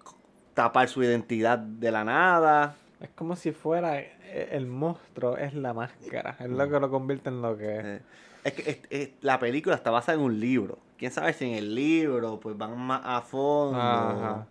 tapar 0.55 0.89
su 0.89 1.03
identidad 1.03 1.59
de 1.59 1.91
la 1.93 2.05
nada. 2.05 2.75
Es 3.01 3.11
como 3.11 3.37
si 3.37 3.53
fuera 3.53 4.01
eh, 4.01 4.49
el 4.53 4.67
monstruo, 4.67 5.37
es 5.37 5.55
la 5.55 5.73
máscara. 5.73 6.37
Es 6.41 6.49
lo 6.51 6.69
que 6.69 6.81
lo 6.81 6.91
convierte 6.91 7.29
en 7.29 7.43
lo 7.43 7.56
que 7.56 7.79
es. 7.79 7.85
Eh, 7.85 8.03
Es 8.44 8.53
que 8.55 8.70
es- 8.70 8.81
es- 8.91 9.11
la 9.20 9.39
película 9.39 9.75
está 9.75 9.91
basada 9.91 10.17
en 10.19 10.25
un 10.25 10.39
libro. 10.41 10.79
Quién 10.97 11.13
sabe 11.13 11.32
si 11.32 11.44
en 11.44 11.55
el 11.56 11.75
libro 11.75 12.41
pues 12.41 12.56
van 12.56 12.77
más 12.79 13.03
a 13.05 13.20
fondo 13.20 13.79
Ajá. 13.79 14.47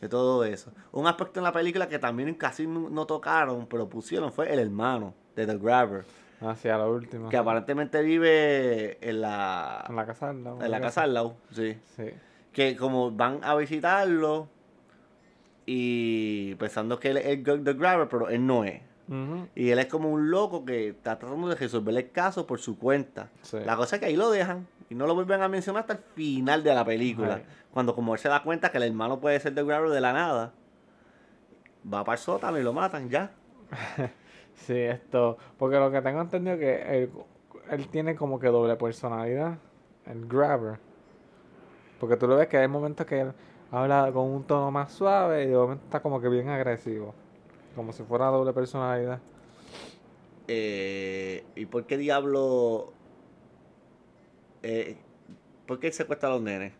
de 0.00 0.08
todo 0.08 0.44
eso. 0.44 0.72
Un 0.92 1.06
aspecto 1.06 1.40
en 1.40 1.44
la 1.44 1.52
película 1.52 1.88
que 1.88 1.98
también 1.98 2.32
casi 2.34 2.66
no 2.66 3.06
tocaron, 3.06 3.66
pero 3.66 3.88
pusieron 3.88 4.32
fue 4.32 4.52
el 4.52 4.58
hermano 4.60 5.14
de 5.36 5.46
The 5.46 5.58
Grabber. 5.58 6.04
Hacia 6.40 6.78
lo 6.78 6.92
último. 6.92 7.28
Que 7.28 7.36
aparentemente 7.36 8.00
vive 8.02 8.98
en 9.06 9.20
la, 9.20 9.84
En 9.88 9.96
la 9.96 10.06
casa 10.06 10.30
al 10.30 10.42
lado. 10.42 10.62
en 10.62 10.70
la 10.70 10.80
casa 10.80 11.02
al 11.02 11.14
lado, 11.14 11.36
sí. 11.52 11.78
Sí. 11.96 12.10
Que 12.52 12.76
como 12.76 13.10
van 13.10 13.40
a 13.42 13.54
visitarlo 13.54 14.48
y 15.66 16.54
pensando 16.56 16.98
que 16.98 17.10
él 17.10 17.18
es 17.18 17.26
el 17.26 17.44
The 17.64 17.74
Grabber, 17.74 18.08
pero 18.08 18.28
él 18.28 18.46
no 18.46 18.64
es. 18.64 18.80
Y 19.56 19.70
él 19.70 19.80
es 19.80 19.86
como 19.86 20.08
un 20.08 20.30
loco 20.30 20.64
que 20.64 20.90
está 20.90 21.18
tratando 21.18 21.48
de 21.48 21.56
resolver 21.56 21.96
el 21.96 22.12
caso 22.12 22.46
por 22.46 22.60
su 22.60 22.78
cuenta. 22.78 23.28
Sí. 23.42 23.58
La 23.66 23.76
cosa 23.76 23.96
es 23.96 24.00
que 24.00 24.06
ahí 24.06 24.14
lo 24.14 24.30
dejan 24.30 24.68
y 24.88 24.94
no 24.94 25.04
lo 25.08 25.16
vuelven 25.16 25.42
a 25.42 25.48
mencionar 25.48 25.80
hasta 25.80 25.94
el 25.94 25.98
final 26.14 26.62
de 26.62 26.72
la 26.72 26.84
película. 26.84 27.34
Ay. 27.38 27.42
Cuando 27.72 27.96
como 27.96 28.14
él 28.14 28.20
se 28.20 28.28
da 28.28 28.44
cuenta 28.44 28.70
que 28.70 28.78
el 28.78 28.84
hermano 28.84 29.18
puede 29.18 29.40
ser 29.40 29.52
The 29.52 29.64
Grabber 29.64 29.90
de 29.90 30.00
la 30.00 30.12
nada, 30.12 30.52
va 31.92 32.04
para 32.04 32.14
el 32.18 32.22
sótano 32.22 32.56
y 32.60 32.62
lo 32.62 32.72
matan 32.72 33.10
ya. 33.10 33.32
Sí, 34.66 34.78
esto. 34.78 35.38
Porque 35.58 35.76
lo 35.76 35.90
que 35.90 36.02
tengo 36.02 36.20
entendido 36.20 36.58
que 36.58 37.02
él, 37.02 37.10
él 37.70 37.88
tiene 37.88 38.14
como 38.14 38.38
que 38.38 38.48
doble 38.48 38.76
personalidad. 38.76 39.58
El 40.06 40.26
grabber. 40.26 40.78
Porque 41.98 42.16
tú 42.16 42.26
lo 42.26 42.36
ves 42.36 42.48
que 42.48 42.58
hay 42.58 42.68
momentos 42.68 43.06
que 43.06 43.20
él 43.20 43.32
habla 43.70 44.10
con 44.12 44.28
un 44.28 44.44
tono 44.44 44.70
más 44.70 44.92
suave 44.92 45.44
y 45.44 45.48
de 45.48 45.56
momento 45.56 45.84
está 45.84 46.00
como 46.00 46.20
que 46.20 46.28
bien 46.28 46.48
agresivo. 46.48 47.14
Como 47.74 47.92
si 47.92 48.02
fuera 48.02 48.26
doble 48.26 48.52
personalidad. 48.52 49.20
Eh, 50.48 51.44
¿Y 51.54 51.66
por 51.66 51.86
qué 51.86 51.96
diablo... 51.96 52.92
Eh, 54.62 54.96
¿Por 55.66 55.78
qué 55.78 55.88
él 55.88 55.92
secuestra 55.92 56.28
a 56.28 56.32
los 56.32 56.42
nenes? 56.42 56.72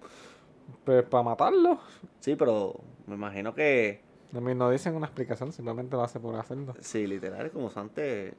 Pero 0.85 1.09
para 1.09 1.23
matarlo. 1.23 1.79
Sí, 2.21 2.35
pero 2.37 2.75
me 3.07 3.15
imagino 3.15 3.55
que... 3.55 4.10
No 4.33 4.71
dicen 4.71 4.95
una 4.95 5.07
explicación, 5.07 5.53
simplemente 5.53 5.97
lo 5.97 6.03
hace 6.03 6.21
por 6.21 6.35
hacerlo. 6.37 6.75
Sí, 6.81 7.07
literal, 7.07 7.47
es 7.47 7.53
como 7.53 7.71
antes. 7.75 8.35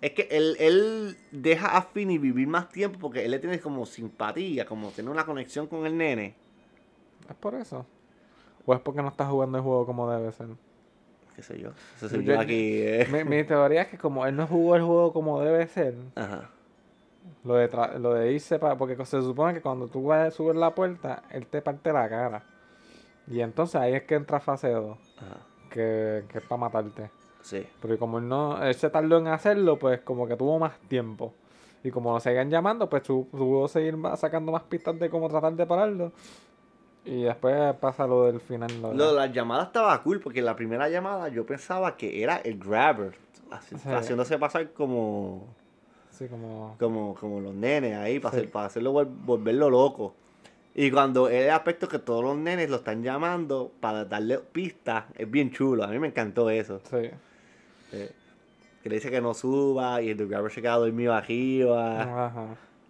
Es 0.00 0.10
que 0.12 0.28
él, 0.30 0.56
él 0.58 1.16
deja 1.30 1.76
a 1.76 1.82
Finny 1.82 2.18
vivir 2.18 2.48
más 2.48 2.68
tiempo 2.68 2.98
porque 2.98 3.24
él 3.24 3.30
le 3.30 3.38
tiene 3.38 3.60
como 3.60 3.86
simpatía, 3.86 4.66
como 4.66 4.88
tiene 4.90 5.10
una 5.10 5.24
conexión 5.24 5.66
con 5.68 5.86
el 5.86 5.96
nene. 5.96 6.34
Es 7.30 7.36
por 7.36 7.54
eso. 7.54 7.86
¿O 8.66 8.74
es 8.74 8.80
porque 8.80 9.00
no 9.00 9.08
estás 9.08 9.28
jugando 9.30 9.58
el 9.58 9.64
juego 9.64 9.86
como 9.86 10.10
debe 10.10 10.32
ser? 10.32 10.48
qué 11.36 11.42
sé 11.42 11.58
yo. 11.58 11.70
Eso 11.96 12.10
soy 12.10 12.24
Yo- 12.24 12.34
yo 12.34 12.40
aquí. 12.40 12.82
eh. 12.82 13.06
Mi, 13.10 13.24
mi 13.24 13.42
teoría 13.44 13.82
es 13.82 13.88
que 13.88 13.96
como 13.96 14.26
él 14.26 14.36
no 14.36 14.46
jugó 14.46 14.76
el 14.76 14.82
juego 14.82 15.12
como 15.14 15.40
debe 15.40 15.66
ser, 15.66 15.94
Ajá. 16.14 16.50
lo 17.44 17.54
de, 17.54 17.70
tra- 17.70 17.96
lo 17.98 18.12
de 18.12 18.32
irse 18.32 18.58
para... 18.58 18.76
Porque 18.76 18.96
se 19.06 19.22
supone 19.22 19.54
que 19.54 19.62
cuando 19.62 19.88
tú 19.88 20.02
vas 20.04 20.28
a 20.28 20.30
subir 20.30 20.56
la 20.56 20.74
puerta, 20.74 21.22
él 21.30 21.46
te 21.46 21.62
parte 21.62 21.90
la 21.90 22.06
cara. 22.08 22.44
Y 23.28 23.40
entonces 23.40 23.76
ahí 23.76 23.94
es 23.94 24.02
que 24.02 24.14
entra 24.16 24.40
fase 24.40 24.70
2, 24.70 24.98
Ajá. 25.18 25.36
que, 25.70 26.24
que 26.28 26.38
es 26.38 26.44
para 26.44 26.60
matarte. 26.60 27.10
Sí. 27.42 27.66
Porque 27.80 27.98
como 27.98 28.18
él 28.18 28.28
no, 28.28 28.62
él 28.62 28.74
se 28.74 28.90
tardó 28.90 29.18
en 29.18 29.26
hacerlo, 29.28 29.78
pues 29.78 30.00
como 30.00 30.26
que 30.26 30.36
tuvo 30.36 30.58
más 30.58 30.78
tiempo. 30.88 31.34
Y 31.84 31.90
como 31.90 32.12
lo 32.12 32.20
seguían 32.20 32.50
llamando, 32.50 32.88
pues 32.88 33.02
tu- 33.02 33.26
pudo 33.28 33.66
seguir 33.68 33.96
sacando 34.16 34.52
más 34.52 34.62
pistas 34.62 34.98
de 34.98 35.10
cómo 35.10 35.28
tratar 35.28 35.52
de 35.54 35.66
pararlo. 35.66 36.12
Y 37.04 37.22
después 37.22 37.74
pasa 37.80 38.06
lo 38.06 38.26
del 38.26 38.40
final. 38.40 38.68
de- 38.68 38.94
Lo 38.94 39.08
de 39.08 39.14
las 39.14 39.32
llamadas 39.32 39.66
estaba 39.68 40.00
cool 40.04 40.20
porque 40.20 40.40
la 40.40 40.54
primera 40.54 40.88
llamada 40.88 41.28
yo 41.28 41.44
pensaba 41.44 41.96
que 41.96 42.22
era 42.22 42.36
el 42.36 42.58
grabber. 42.58 43.14
haci- 43.50 43.76
Sí. 43.78 43.88
Haciéndose 43.88 44.38
pasar 44.38 44.70
como, 44.72 45.46
Sí, 46.10 46.28
como... 46.28 46.76
como, 46.78 47.14
como 47.16 47.40
los 47.40 47.52
nenes 47.54 47.96
ahí 47.96 48.20
para, 48.20 48.32
Sí. 48.34 48.38
hacer, 48.38 48.50
para 48.52 48.66
hacerlo 48.66 48.92
vol- 48.92 49.08
volverlo 49.24 49.68
loco. 49.68 50.14
Y 50.74 50.90
cuando 50.90 51.28
es 51.28 51.44
el 51.44 51.50
aspecto 51.50 51.86
que 51.88 51.98
todos 51.98 52.24
los 52.24 52.36
nenes 52.36 52.70
lo 52.70 52.76
están 52.76 53.02
llamando 53.02 53.70
para 53.80 54.04
darle 54.06 54.38
pistas, 54.38 55.04
es 55.16 55.30
bien 55.30 55.50
chulo. 55.52 55.84
A 55.84 55.88
mí 55.88 55.98
me 55.98 56.08
encantó 56.08 56.48
eso. 56.50 56.80
Sí. 56.90 57.10
Eh, 57.92 58.10
que 58.82 58.88
le 58.88 58.94
dice 58.96 59.10
que 59.10 59.20
no 59.20 59.34
suba 59.34 60.00
y 60.00 60.10
el 60.10 60.26
grabber 60.28 60.50
se 60.50 60.62
queda 60.62 60.76
dormido 60.76 61.12
arriba. 61.14 62.26
Ajá. 62.26 62.46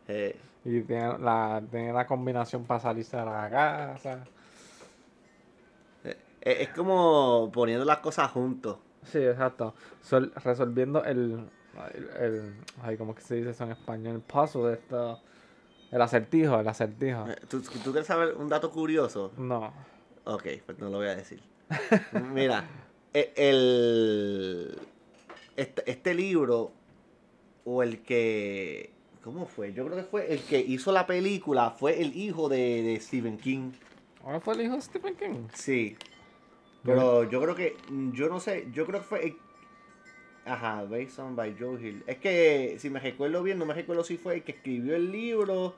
Eh, 0.09 0.37
Y 0.65 0.81
tiene 0.83 1.19
la, 1.19 1.61
tiene 1.71 1.93
la 1.93 2.07
combinación 2.07 2.65
para 2.65 2.79
salirse 2.79 3.17
de 3.17 3.25
la 3.25 3.51
casa. 3.51 4.25
eh, 6.05 6.17
es 6.41 6.69
como 6.71 7.51
poniendo 7.53 7.85
las 7.85 7.99
cosas 7.99 8.31
juntos. 8.31 8.79
Sí, 9.05 9.19
exacto. 9.19 9.75
Sol- 10.01 10.33
resolviendo 10.45 11.03
el, 11.05 11.45
el, 11.95 12.09
el- 12.23 12.55
Ay, 12.83 12.97
¿cómo 12.97 13.15
que 13.15 13.23
se 13.23 13.35
dice 13.37 13.51
eso 13.51 13.65
en 13.65 13.73
español? 13.73 14.15
El 14.17 14.21
puzzle 14.21 14.63
de 14.69 14.75
esto. 14.75 15.21
El 15.93 16.01
acertijo, 16.03 16.59
el 16.59 16.67
acertijo. 16.67 17.29
Eh, 17.29 17.37
¿Tú, 17.49 17.61
¿Tú 17.61 17.93
quieres 17.93 18.07
saber 18.07 18.35
un 18.37 18.49
dato 18.49 18.71
curioso? 18.71 19.31
No. 19.37 19.73
Ok, 20.25 20.47
pues 20.65 20.79
no 20.79 20.89
lo 20.89 20.97
voy 20.99 21.09
a 21.09 21.15
decir. 21.15 21.41
Mira, 22.33 22.65
e- 23.13 23.33
el, 23.37 24.79
este, 25.57 25.91
este 25.91 26.15
libro, 26.15 26.73
o 27.65 27.83
el 27.83 28.01
que, 28.03 28.91
¿cómo 29.23 29.47
fue? 29.47 29.75
Yo 29.75 29.85
creo 29.85 29.97
que 29.99 30.05
fue 30.05 30.33
el 30.33 30.41
que 30.41 30.61
hizo 30.61 30.93
la 30.93 31.07
película, 31.07 31.71
fue 31.71 32.01
el 32.01 32.17
hijo 32.17 32.49
de, 32.49 32.83
de 32.83 32.99
Stephen 32.99 33.37
King. 33.37 33.73
¿Ahora 34.25 34.41
fue 34.41 34.55
el 34.55 34.63
hijo 34.63 34.75
de 34.77 34.83
Stephen 34.83 35.15
King? 35.15 35.49
Sí. 35.53 35.97
Pero 36.85 37.29
yo 37.31 37.41
creo 37.43 37.55
que, 37.55 37.77
yo 38.13 38.29
no 38.29 38.41
sé, 38.41 38.67
yo 38.73 38.87
creo 38.87 39.01
que 39.01 39.07
fue 39.07 39.25
el, 39.27 39.37
Ajá, 40.45 40.83
Based 40.85 41.19
on 41.21 41.37
by 41.37 41.55
Joe 41.59 41.81
Hill. 41.81 42.03
Es 42.07 42.19
que, 42.19 42.77
si 42.79 42.91
me 42.91 42.99
recuerdo 42.99 43.43
bien, 43.43 43.59
no 43.59 43.67
me 43.67 43.75
recuerdo 43.75 44.03
si 44.03 44.17
fue 44.17 44.35
el 44.37 44.43
que 44.43 44.53
escribió 44.53 44.97
el 44.97 45.13
libro 45.13 45.75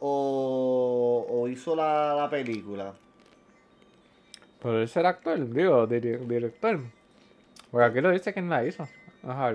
o, 0.00 1.26
o 1.28 1.48
hizo 1.48 1.76
la, 1.76 2.14
la 2.14 2.28
película. 2.28 2.94
Pero 4.60 4.80
él 4.80 4.88
será 4.88 5.10
actor, 5.10 5.48
digo, 5.52 5.86
director. 5.86 6.80
Porque 7.70 7.84
aquí 7.86 8.00
lo 8.00 8.10
dice 8.10 8.32
quién 8.32 8.48
la 8.48 8.64
hizo. 8.66 8.88
Ajá. 9.22 9.54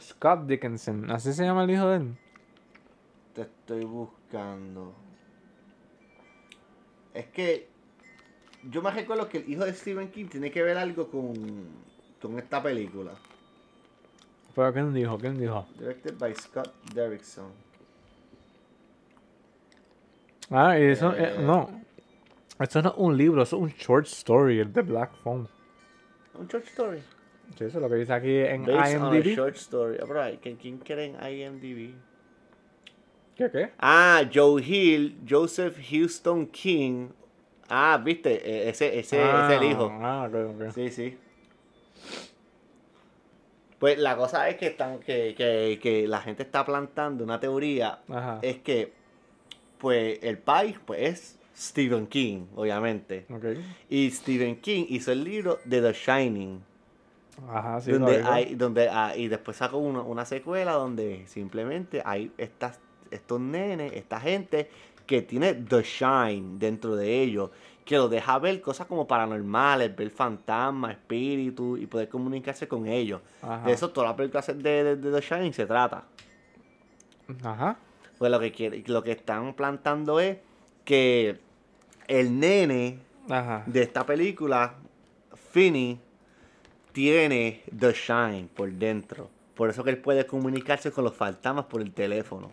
Scott 0.00 0.46
Dickinson, 0.46 1.10
así 1.10 1.32
se 1.32 1.44
llama 1.44 1.64
el 1.64 1.70
hijo 1.70 1.88
de 1.88 1.96
él. 1.96 2.16
Te 3.34 3.42
estoy 3.42 3.84
buscando. 3.84 4.94
Es 7.14 7.26
que 7.26 7.68
yo 8.70 8.82
me 8.82 8.90
recuerdo 8.90 9.28
que 9.28 9.38
el 9.38 9.50
hijo 9.50 9.64
de 9.64 9.74
Stephen 9.74 10.10
King 10.10 10.26
tiene 10.26 10.50
que 10.50 10.62
ver 10.62 10.76
algo 10.76 11.08
con, 11.08 11.68
con 12.20 12.38
esta 12.38 12.62
película. 12.62 13.12
Pero 14.54 14.72
quién 14.72 14.92
dijo, 14.92 15.18
quién 15.18 15.38
dijo. 15.38 15.66
Directed 15.78 16.18
by 16.18 16.34
Scott 16.34 16.72
Derrickson. 16.92 17.46
Ah, 20.50 20.78
y 20.78 20.82
eso, 20.84 21.12
eh, 21.14 21.34
Eh. 21.36 21.42
no. 21.42 21.80
Esto 22.58 22.82
no 22.82 22.90
es 22.90 22.94
un 22.98 23.16
libro, 23.16 23.42
eso 23.42 23.56
es 23.56 23.62
un 23.62 23.68
short 23.70 24.06
story, 24.06 24.58
el 24.58 24.72
de 24.72 24.82
Black 24.82 25.12
Phone. 25.22 25.48
Un 26.34 26.46
short 26.48 26.66
story. 26.66 26.98
Sí, 27.56 27.64
eso 27.64 27.78
es 27.78 27.82
lo 27.82 27.88
que 27.88 27.94
dice 27.96 28.12
aquí 28.12 28.36
en 28.36 28.64
Based 28.66 28.96
on 29.00 29.12
a 29.12 29.16
IMDb. 29.16 29.34
short 29.34 29.56
story. 29.56 29.96
Ah, 30.00 30.04
pero, 30.06 30.38
¿quién, 30.42 30.56
quién 30.56 30.78
quiere 30.78 31.04
en 31.06 31.14
IMDb? 31.14 31.94
¿Qué, 33.36 33.50
qué? 33.50 33.70
Ah, 33.78 34.22
Joe 34.32 34.60
Hill, 34.62 35.18
Joseph 35.28 35.78
Houston 35.90 36.46
King. 36.48 37.08
Ah, 37.68 38.00
viste, 38.04 38.30
E- 38.34 38.68
ese, 38.68 38.98
ese 38.98 39.22
ah, 39.22 39.48
es 39.50 39.60
el 39.60 39.70
hijo. 39.70 39.88
Ah, 40.02 40.28
ok, 40.28 40.60
ok. 40.60 40.72
Sí, 40.74 40.90
sí. 40.90 41.16
Pues 43.78 43.98
la 43.98 44.16
cosa 44.16 44.48
es 44.48 44.56
que 44.56 44.66
están, 44.66 44.98
que, 45.00 45.34
que, 45.34 45.78
que 45.82 46.06
la 46.06 46.20
gente 46.20 46.42
está 46.42 46.66
plantando 46.66 47.24
una 47.24 47.40
teoría. 47.40 48.00
Ajá. 48.08 48.38
Es 48.42 48.58
que, 48.58 48.92
pues, 49.78 50.18
el 50.22 50.36
país, 50.36 50.76
pues, 50.84 51.00
es 51.00 51.38
Stephen 51.56 52.06
King, 52.06 52.46
obviamente. 52.56 53.26
Y 53.88 54.10
Stephen 54.10 54.56
King 54.60 54.84
hizo 54.88 55.12
el 55.12 55.24
libro 55.24 55.58
de 55.64 55.80
The 55.80 55.92
Shining. 55.92 56.62
Ajá, 57.48 57.80
sí. 57.80 57.92
donde 57.92 58.22
hay, 58.22 58.54
donde 58.54 58.88
ah, 58.90 59.14
y 59.16 59.28
después 59.28 59.56
sacó 59.56 59.78
una, 59.78 60.02
una 60.02 60.26
secuela 60.26 60.72
donde 60.72 61.24
simplemente 61.26 62.02
hay 62.04 62.30
estas, 62.36 62.78
estos 63.10 63.40
nenes, 63.40 63.92
esta 63.94 64.20
gente 64.20 64.68
que 65.06 65.22
tiene 65.22 65.54
The 65.54 65.82
Shine 65.82 66.58
dentro 66.58 66.96
de 66.96 67.22
ellos, 67.22 67.50
que 67.90 67.96
lo 67.96 68.08
deja 68.08 68.38
ver 68.38 68.60
cosas 68.60 68.86
como 68.86 69.08
paranormales, 69.08 69.96
ver 69.96 70.10
fantasmas, 70.10 70.92
espíritus 70.92 71.80
y 71.80 71.86
poder 71.88 72.08
comunicarse 72.08 72.68
con 72.68 72.86
ellos. 72.86 73.20
Ajá. 73.42 73.66
De 73.66 73.72
eso 73.72 73.90
toda 73.90 74.06
la 74.10 74.14
película 74.14 74.42
de, 74.42 74.54
de- 74.54 74.94
de 74.94 75.10
The 75.10 75.20
Shining 75.20 75.52
se 75.52 75.66
trata. 75.66 76.04
Ajá. 77.42 77.76
Pues 78.16 78.30
lo 78.30 78.38
que 78.38 78.52
quiere, 78.52 78.84
lo 78.86 79.02
que 79.02 79.10
están 79.10 79.54
plantando 79.54 80.20
es 80.20 80.38
que 80.84 81.40
el 82.06 82.38
nene 82.38 83.00
Ajá. 83.28 83.64
de 83.66 83.82
esta 83.82 84.06
película, 84.06 84.74
Finney, 85.50 85.98
tiene 86.92 87.64
The 87.76 87.92
Shine 87.92 88.48
por 88.54 88.70
dentro. 88.70 89.28
Por 89.56 89.68
eso 89.68 89.82
que 89.82 89.90
él 89.90 89.98
puede 89.98 90.26
comunicarse 90.26 90.92
con 90.92 91.02
los 91.02 91.14
fantasmas 91.16 91.64
por 91.64 91.80
el 91.82 91.90
teléfono. 91.92 92.52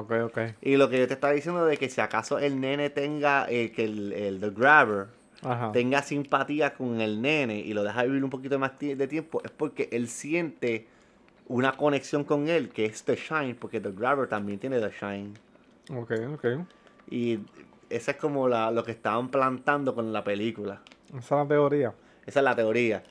Ok, 0.00 0.12
ok. 0.24 0.38
Y 0.62 0.76
lo 0.76 0.88
que 0.88 0.98
yo 0.98 1.06
te 1.06 1.14
estaba 1.14 1.32
diciendo 1.32 1.64
de 1.66 1.76
que 1.76 1.88
si 1.88 2.00
acaso 2.00 2.38
el 2.38 2.60
nene 2.60 2.90
tenga, 2.90 3.46
eh, 3.48 3.72
que 3.72 3.84
el, 3.84 4.12
el 4.12 4.40
The 4.40 4.50
Grabber 4.50 5.06
Ajá. 5.42 5.72
tenga 5.72 6.02
simpatía 6.02 6.74
con 6.74 7.00
el 7.00 7.20
nene 7.20 7.58
y 7.60 7.74
lo 7.74 7.82
deja 7.82 8.04
vivir 8.04 8.22
un 8.24 8.30
poquito 8.30 8.58
más 8.58 8.78
de 8.78 9.06
tiempo, 9.08 9.42
es 9.44 9.50
porque 9.50 9.88
él 9.92 10.08
siente 10.08 10.86
una 11.48 11.72
conexión 11.72 12.24
con 12.24 12.48
él, 12.48 12.70
que 12.70 12.86
es 12.86 13.02
The 13.04 13.16
Shine, 13.16 13.54
porque 13.54 13.80
The 13.80 13.90
Grabber 13.92 14.28
también 14.28 14.58
tiene 14.58 14.80
The 14.80 14.90
Shine. 14.90 15.34
Ok, 15.94 16.12
ok. 16.34 16.46
Y 17.10 17.40
esa 17.90 18.12
es 18.12 18.16
como 18.16 18.48
la, 18.48 18.70
lo 18.70 18.84
que 18.84 18.92
estaban 18.92 19.28
plantando 19.28 19.94
con 19.94 20.12
la 20.12 20.24
película. 20.24 20.80
Esa 21.08 21.18
es 21.18 21.30
la 21.42 21.48
teoría. 21.48 21.92
Esa 22.24 22.40
es 22.40 22.44
la 22.44 22.56
teoría. 22.56 23.02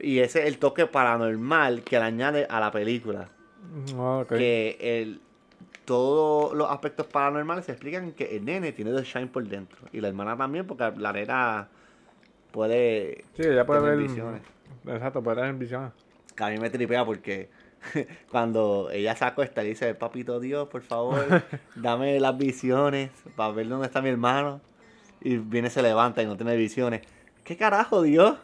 Y 0.00 0.18
ese 0.18 0.40
es 0.40 0.46
el 0.48 0.58
toque 0.58 0.86
paranormal 0.86 1.82
que 1.82 1.98
le 1.98 2.04
añade 2.04 2.46
a 2.50 2.58
la 2.58 2.70
película. 2.72 3.28
Mm, 3.62 3.98
Ok. 4.00 4.28
Que 4.30 4.76
el, 4.80 5.20
todos 5.84 6.54
los 6.54 6.70
aspectos 6.70 7.06
paranormales 7.06 7.64
se 7.66 7.72
explican 7.72 8.12
que 8.12 8.36
el 8.36 8.44
nene 8.44 8.72
tiene 8.72 8.92
The 8.92 9.02
Shine 9.02 9.26
por 9.26 9.46
dentro. 9.46 9.78
Y 9.92 10.00
la 10.00 10.08
hermana 10.08 10.36
también, 10.36 10.66
porque 10.66 10.92
la 10.96 11.12
nena 11.12 11.68
puede 12.52 13.24
Sí, 13.36 13.42
ya 13.54 13.64
puede 13.66 13.80
tener 13.80 13.96
ver. 13.96 14.06
visiones. 14.08 14.42
Exacto, 14.86 15.22
puede 15.22 15.36
tener 15.38 15.54
visiones. 15.54 15.92
Que 16.34 16.44
a 16.44 16.48
mí 16.48 16.58
me 16.58 16.70
tripea 16.70 17.04
porque 17.04 17.48
cuando 18.30 18.88
ella 18.92 19.14
se 19.16 19.24
acuesta 19.24 19.62
y 19.64 19.68
dice, 19.68 19.94
papito 19.94 20.40
Dios, 20.40 20.68
por 20.68 20.82
favor, 20.82 21.24
dame 21.74 22.18
las 22.20 22.36
visiones 22.36 23.10
para 23.36 23.52
ver 23.52 23.68
dónde 23.68 23.86
está 23.86 24.00
mi 24.00 24.08
hermano. 24.08 24.60
Y 25.20 25.38
viene, 25.38 25.70
se 25.70 25.80
levanta 25.82 26.22
y 26.22 26.26
no 26.26 26.36
tiene 26.36 26.54
visiones. 26.56 27.00
¿Qué 27.44 27.56
carajo, 27.56 28.02
Dios? 28.02 28.36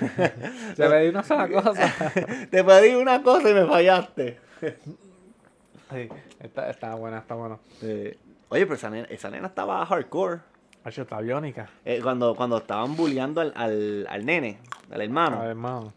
Se 0.76 0.88
le 0.88 1.02
di 1.02 1.08
una 1.08 1.22
sola 1.24 1.48
cosa. 1.48 1.92
Te 2.50 2.62
pedí 2.62 2.94
una 2.94 3.22
cosa 3.22 3.50
y 3.50 3.54
me 3.54 3.64
fallaste. 3.66 4.38
Sí, 5.92 6.08
está, 6.40 6.70
está 6.70 6.94
buena, 6.94 7.18
está 7.18 7.34
buena. 7.34 7.58
Eh, 7.82 8.16
oye, 8.48 8.64
pero 8.66 8.74
esa 8.76 8.90
nena, 8.90 9.06
esa 9.10 9.30
nena 9.30 9.48
estaba 9.48 9.84
hardcore. 9.86 10.40
Hacho, 10.84 11.02
está 11.02 11.20
biónica. 11.20 11.68
Eh, 11.84 12.00
cuando, 12.02 12.34
cuando 12.36 12.58
estaban 12.58 12.94
bulleando 12.96 13.40
al, 13.40 13.52
al, 13.56 14.06
al 14.08 14.24
nene, 14.24 14.58
al 14.90 15.00
hermano. 15.00 15.92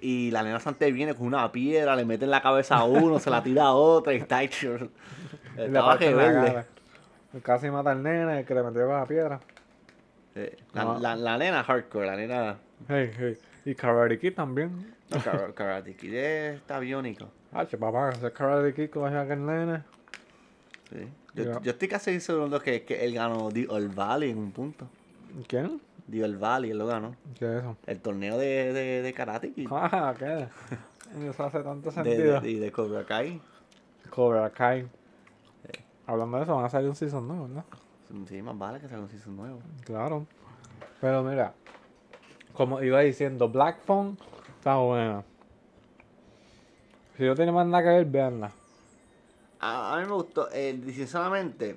Y 0.00 0.30
la 0.32 0.42
nena 0.42 0.58
Sante 0.60 0.90
viene 0.90 1.14
con 1.14 1.26
una 1.28 1.50
piedra, 1.52 1.94
le 1.96 2.04
mete 2.04 2.24
en 2.24 2.30
la 2.32 2.42
cabeza 2.42 2.76
a 2.76 2.84
uno, 2.84 3.18
se 3.20 3.30
la 3.30 3.42
tira 3.42 3.64
a 3.66 3.72
otra 3.72 4.12
y 4.14 4.16
está 4.18 4.42
hecho. 4.42 4.76
Estaba 5.56 5.96
rebelde. 5.96 6.46
cara. 6.46 6.66
Casi 7.42 7.70
mata 7.70 7.92
al 7.92 8.02
nene 8.02 8.44
que 8.44 8.54
le 8.54 8.62
metió 8.62 8.86
con 8.86 8.96
la 8.96 9.06
piedra. 9.06 9.40
Eh, 10.34 10.56
la, 10.72 10.84
No. 10.84 10.98
la, 10.98 11.14
la 11.16 11.38
nena 11.38 11.62
hardcore, 11.62 12.06
la 12.06 12.16
nena 12.16 12.56
Hey, 12.88 13.12
hey. 13.16 13.38
Y 13.64 13.74
Karate 13.74 14.18
Kid 14.18 14.34
también. 14.34 14.94
Kar- 15.10 15.52
Karate 15.54 15.94
Kid 15.94 16.14
está 16.14 16.78
biónico. 16.80 17.28
Hacho, 17.52 17.78
papá, 17.78 18.10
ese 18.10 18.32
Karate 18.32 18.72
Kid 18.74 18.90
coge 18.90 19.14
a 19.14 19.22
aquel 19.22 19.44
nene. 19.44 19.82
Sí. 20.90 21.08
Yo, 21.34 21.60
yo 21.62 21.70
estoy 21.72 21.88
casi 21.88 22.20
seguro 22.20 22.60
que, 22.60 22.82
que 22.84 23.04
él 23.04 23.14
ganó 23.14 23.50
The 23.50 23.66
All 23.68 23.88
Valley 23.88 24.30
en 24.30 24.38
un 24.38 24.52
punto. 24.52 24.86
¿Quién? 25.48 25.80
Dio 26.06 26.24
el 26.24 26.36
Valley, 26.36 26.70
él 26.70 26.78
lo 26.78 26.86
ganó. 26.86 27.14
¿Qué 27.38 27.44
es 27.46 27.62
eso? 27.62 27.76
El 27.86 28.00
torneo 28.00 28.36
de, 28.38 28.72
de, 28.72 29.02
de 29.02 29.12
Karate 29.12 29.52
Kid. 29.52 29.68
Ah, 29.70 30.14
¿qué? 30.18 30.46
Eso 31.26 31.44
hace 31.44 31.60
tanto 31.62 31.90
De, 31.90 31.94
sentido. 31.94 32.40
de, 32.40 32.50
y 32.50 32.58
de 32.58 32.72
Cobra 32.72 33.04
Kai. 33.04 33.40
Cobra 34.10 34.50
Kai. 34.50 34.88
Hablando 36.06 36.36
de 36.38 36.42
eso, 36.44 36.56
van 36.56 36.64
a 36.64 36.68
salir 36.68 36.88
un 36.88 36.96
season 36.96 37.26
nuevo, 37.28 37.48
¿no? 37.48 37.64
Sí, 38.26 38.42
más 38.42 38.58
vale 38.58 38.80
que 38.80 38.88
salga 38.88 39.04
un 39.04 39.08
season 39.10 39.36
nuevo. 39.36 39.60
Claro. 39.84 40.26
Pero 41.00 41.22
mira, 41.22 41.54
como 42.52 42.82
iba 42.82 43.00
diciendo, 43.00 43.48
Black 43.48 43.78
Phone 43.84 44.18
está 44.58 44.76
buena. 44.76 45.22
Si 47.16 47.24
no 47.24 47.34
tiene 47.34 47.52
más 47.52 47.66
nada 47.66 47.82
que 47.82 47.88
ver, 47.90 48.04
veanla. 48.06 48.50
A, 49.60 49.94
a 49.94 50.00
mí 50.00 50.06
me 50.06 50.12
gustó, 50.14 50.48
eh, 50.52 50.78
sinceramente, 50.92 51.76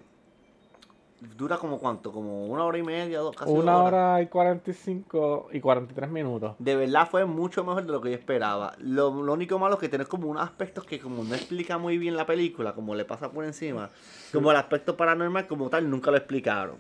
dura 1.38 1.58
como 1.58 1.78
cuánto, 1.78 2.12
como 2.12 2.48
una 2.48 2.64
hora 2.64 2.78
y 2.78 2.84
media, 2.84 3.20
dos, 3.20 3.36
casi 3.36 3.52
dos 3.52 3.62
Una 3.64 3.78
horas. 3.78 3.88
hora 3.94 4.22
y 4.22 4.28
45 4.28 5.50
y 5.52 5.60
43 5.60 6.10
minutos. 6.10 6.56
De 6.60 6.76
verdad 6.76 7.08
fue 7.10 7.26
mucho 7.26 7.64
mejor 7.64 7.86
de 7.86 7.92
lo 7.92 8.02
que 8.02 8.10
yo 8.12 8.16
esperaba. 8.18 8.74
Lo, 8.80 9.12
lo 9.24 9.34
único 9.34 9.60
malo 9.60 9.76
es 9.76 9.82
que 9.82 9.90
tiene 9.90 10.06
como 10.06 10.28
unos 10.30 10.44
aspectos 10.44 10.84
que 10.86 11.00
como 11.00 11.24
no 11.24 11.36
explica 11.36 11.78
muy 11.78 11.98
bien 11.98 12.16
la 12.18 12.26
película, 12.26 12.74
como 12.74 12.96
le 12.96 13.06
pasa 13.06 13.30
por 13.32 13.46
encima, 13.46 13.90
como 14.34 14.52
el 14.52 14.58
aspecto 14.58 14.98
paranormal 14.98 15.46
como 15.48 15.70
tal, 15.70 15.90
nunca 15.90 16.12
lo 16.12 16.18
explicaron. 16.18 16.78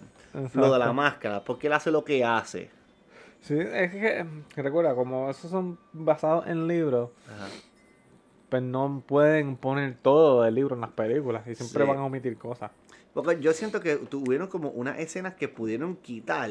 Lo 0.54 0.72
de 0.74 0.80
la 0.80 0.92
máscara, 0.92 1.44
porque 1.44 1.68
él 1.68 1.74
hace 1.74 1.92
lo 1.92 2.04
que 2.04 2.26
hace. 2.26 2.70
Sí, 3.42 3.58
es 3.60 3.92
que 3.92 4.26
recuerda, 4.56 4.96
como 4.96 5.30
esos 5.30 5.52
son 5.52 5.78
basados 5.94 6.48
en 6.48 6.68
libros, 6.68 7.12
Ajá. 7.28 7.48
Pues 8.56 8.64
no 8.64 9.04
pueden 9.06 9.58
poner 9.58 9.98
todo 10.02 10.44
del 10.44 10.56
libro 10.56 10.76
en 10.76 10.82
las 10.82 10.92
películas 10.92 11.46
y 11.46 11.56
siempre 11.56 11.84
Sí. 11.84 11.90
van 11.90 11.98
a 11.98 12.06
omitir 12.06 12.38
cosas. 12.38 12.72
Porque 13.14 13.38
yo 13.42 13.52
siento 13.52 13.82
que 13.82 13.98
tuvieron 13.98 14.48
como 14.48 14.70
unas 14.70 14.98
escenas 15.00 15.34
que 15.36 15.50
pudieron 15.50 15.98
quitar 15.98 16.50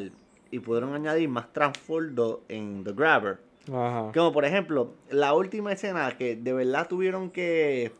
y 0.51 0.59
pudieron 0.59 0.95
añadir 0.95 1.31
más 1.31 1.51
transfordo 1.55 2.43
en 2.49 2.85
The 2.85 2.93
Grabber. 2.93 3.39
Ajá. 3.73 4.13
Como 4.13 4.33
por 4.33 4.45
ejemplo, 4.45 4.93
la 5.09 5.33
última 5.33 5.73
escena 5.73 6.15
que 6.19 6.37
de 6.37 6.53
verdad 6.53 6.89
tuvieron 6.89 7.31
que 7.31 7.93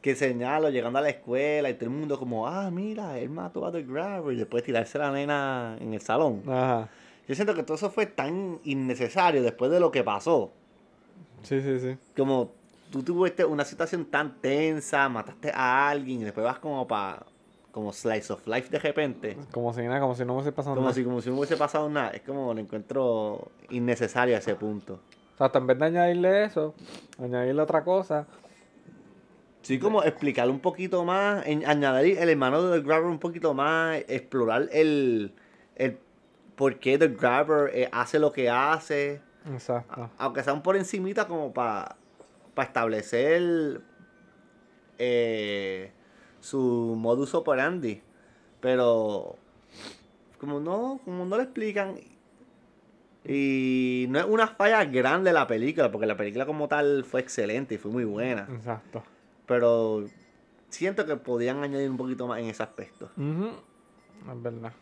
que 0.00 0.14
señalarlo 0.16 0.70
llegando 0.70 0.98
a 0.98 1.02
la 1.02 1.10
escuela 1.10 1.70
y 1.70 1.74
todo 1.74 1.84
el 1.86 1.90
mundo 1.96 2.18
como, 2.18 2.46
ah, 2.48 2.70
mira, 2.72 3.18
él 3.18 3.30
mató 3.30 3.64
a 3.66 3.70
The 3.72 3.82
Grabber 3.84 4.34
y 4.34 4.36
después 4.36 4.62
tirarse 4.64 4.98
la 4.98 5.10
nena 5.12 5.76
en 5.80 5.94
el 5.94 6.00
salón. 6.00 6.42
Ajá. 6.48 6.88
Yo 7.28 7.34
siento 7.36 7.54
que 7.54 7.62
todo 7.62 7.76
eso 7.76 7.88
fue 7.90 8.06
tan 8.06 8.58
innecesario 8.64 9.42
después 9.42 9.70
de 9.70 9.78
lo 9.80 9.90
que 9.92 10.02
pasó. 10.02 10.52
Sí, 11.42 11.60
sí, 11.60 11.78
sí. 11.78 11.96
Como 12.16 12.50
tú 12.92 13.02
tuviste 13.02 13.44
una 13.44 13.64
situación 13.64 14.04
tan 14.04 14.40
tensa, 14.40 15.08
mataste 15.08 15.50
a 15.52 15.88
alguien 15.88 16.20
y 16.20 16.24
después 16.24 16.44
vas 16.44 16.58
como 16.60 16.86
para 16.86 17.24
como 17.72 17.90
slice 17.92 18.30
of 18.32 18.46
life 18.46 18.68
de 18.68 18.78
repente. 18.78 19.38
Como 19.50 19.72
si 19.72 19.80
nada, 19.82 19.98
como 19.98 20.14
si 20.14 20.24
no 20.26 20.34
hubiese 20.34 20.52
pasado 20.52 20.74
Como 20.76 20.88
nada. 20.88 20.94
si, 20.94 21.02
como 21.04 21.22
si 21.22 21.30
no 21.30 21.36
hubiese 21.36 21.56
pasado 21.56 21.88
nada. 21.88 22.10
Es 22.10 22.20
como 22.20 22.52
lo 22.52 22.60
encuentro 22.60 23.50
innecesario 23.70 24.36
a 24.36 24.38
ese 24.40 24.54
punto. 24.54 25.00
O 25.34 25.38
sea, 25.38 25.46
hasta 25.46 25.58
en 25.58 25.66
vez 25.66 25.78
de 25.78 25.86
añadirle 25.86 26.44
eso, 26.44 26.74
añadirle 27.18 27.62
otra 27.62 27.82
cosa. 27.82 28.26
Sí, 29.62 29.78
como 29.78 30.02
explicar 30.02 30.50
un 30.50 30.60
poquito 30.60 31.02
más, 31.04 31.46
añadir 31.46 32.18
el 32.18 32.28
hermano 32.28 32.62
de 32.64 32.78
The 32.80 32.86
Grabber 32.86 33.06
un 33.08 33.18
poquito 33.18 33.54
más, 33.54 33.98
explorar 34.08 34.68
el, 34.72 35.32
el 35.76 35.98
por 36.56 36.78
qué 36.78 36.98
The 36.98 37.08
Grabber 37.08 37.70
eh, 37.72 37.88
hace 37.90 38.18
lo 38.18 38.32
que 38.32 38.50
hace, 38.50 39.20
Exacto. 39.50 40.10
aunque 40.18 40.42
sea 40.42 40.52
un 40.52 40.62
por 40.62 40.76
encimita 40.76 41.26
como 41.26 41.52
para 41.54 41.96
establecer 42.56 43.80
eh, 44.98 45.92
su 46.40 46.94
modus 46.98 47.34
operandi, 47.34 48.02
pero 48.60 49.36
como 50.38 50.60
no, 50.60 51.00
como 51.04 51.24
no 51.24 51.36
le 51.36 51.44
explican 51.44 51.94
y 53.24 54.06
no 54.08 54.18
es 54.18 54.24
una 54.24 54.48
falla 54.48 54.84
grande 54.84 55.32
la 55.32 55.46
película, 55.46 55.90
porque 55.92 56.06
la 56.06 56.16
película 56.16 56.44
como 56.44 56.66
tal 56.68 57.04
fue 57.04 57.20
excelente 57.20 57.76
y 57.76 57.78
fue 57.78 57.90
muy 57.90 58.04
buena. 58.04 58.48
Exacto. 58.50 59.04
Pero 59.46 60.08
siento 60.68 61.06
que 61.06 61.16
podían 61.16 61.62
añadir 61.62 61.88
un 61.88 61.96
poquito 61.96 62.26
más 62.26 62.40
en 62.40 62.46
ese 62.46 62.62
aspecto. 62.62 63.10
Ujú. 63.16 63.50
Es 64.30 64.42
verdad. 64.42 64.72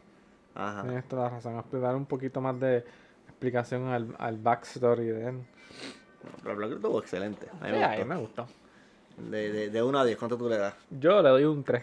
Ajá. 0.54 0.82
Tienes 0.82 1.08
toda 1.08 1.24
la 1.24 1.30
razón. 1.30 1.64
Dar 1.72 1.96
un 1.96 2.06
poquito 2.06 2.40
más 2.40 2.58
de 2.58 2.84
explicación 3.28 3.88
al, 3.88 4.14
al 4.18 4.38
backstory 4.38 5.06
de 5.06 5.28
él. 5.28 5.46
La 6.44 6.54
película 6.54 6.66
estuvo 6.76 6.98
excelente. 7.00 7.48
A 7.60 7.64
mí 7.64 7.70
Sí, 7.70 7.72
me 7.72 7.84
a 7.84 7.88
mí 7.88 7.96
gustó. 7.96 8.06
me 8.06 8.16
gustó. 8.16 8.46
De, 9.30 9.52
de, 9.52 9.70
de 9.70 9.82
1 9.82 9.98
a 9.98 10.04
10, 10.04 10.18
¿cuánto 10.18 10.36
tú 10.38 10.48
le 10.48 10.56
das? 10.58 10.74
Yo 10.90 11.22
le 11.22 11.28
doy 11.28 11.44
un 11.44 11.62
3. 11.64 11.82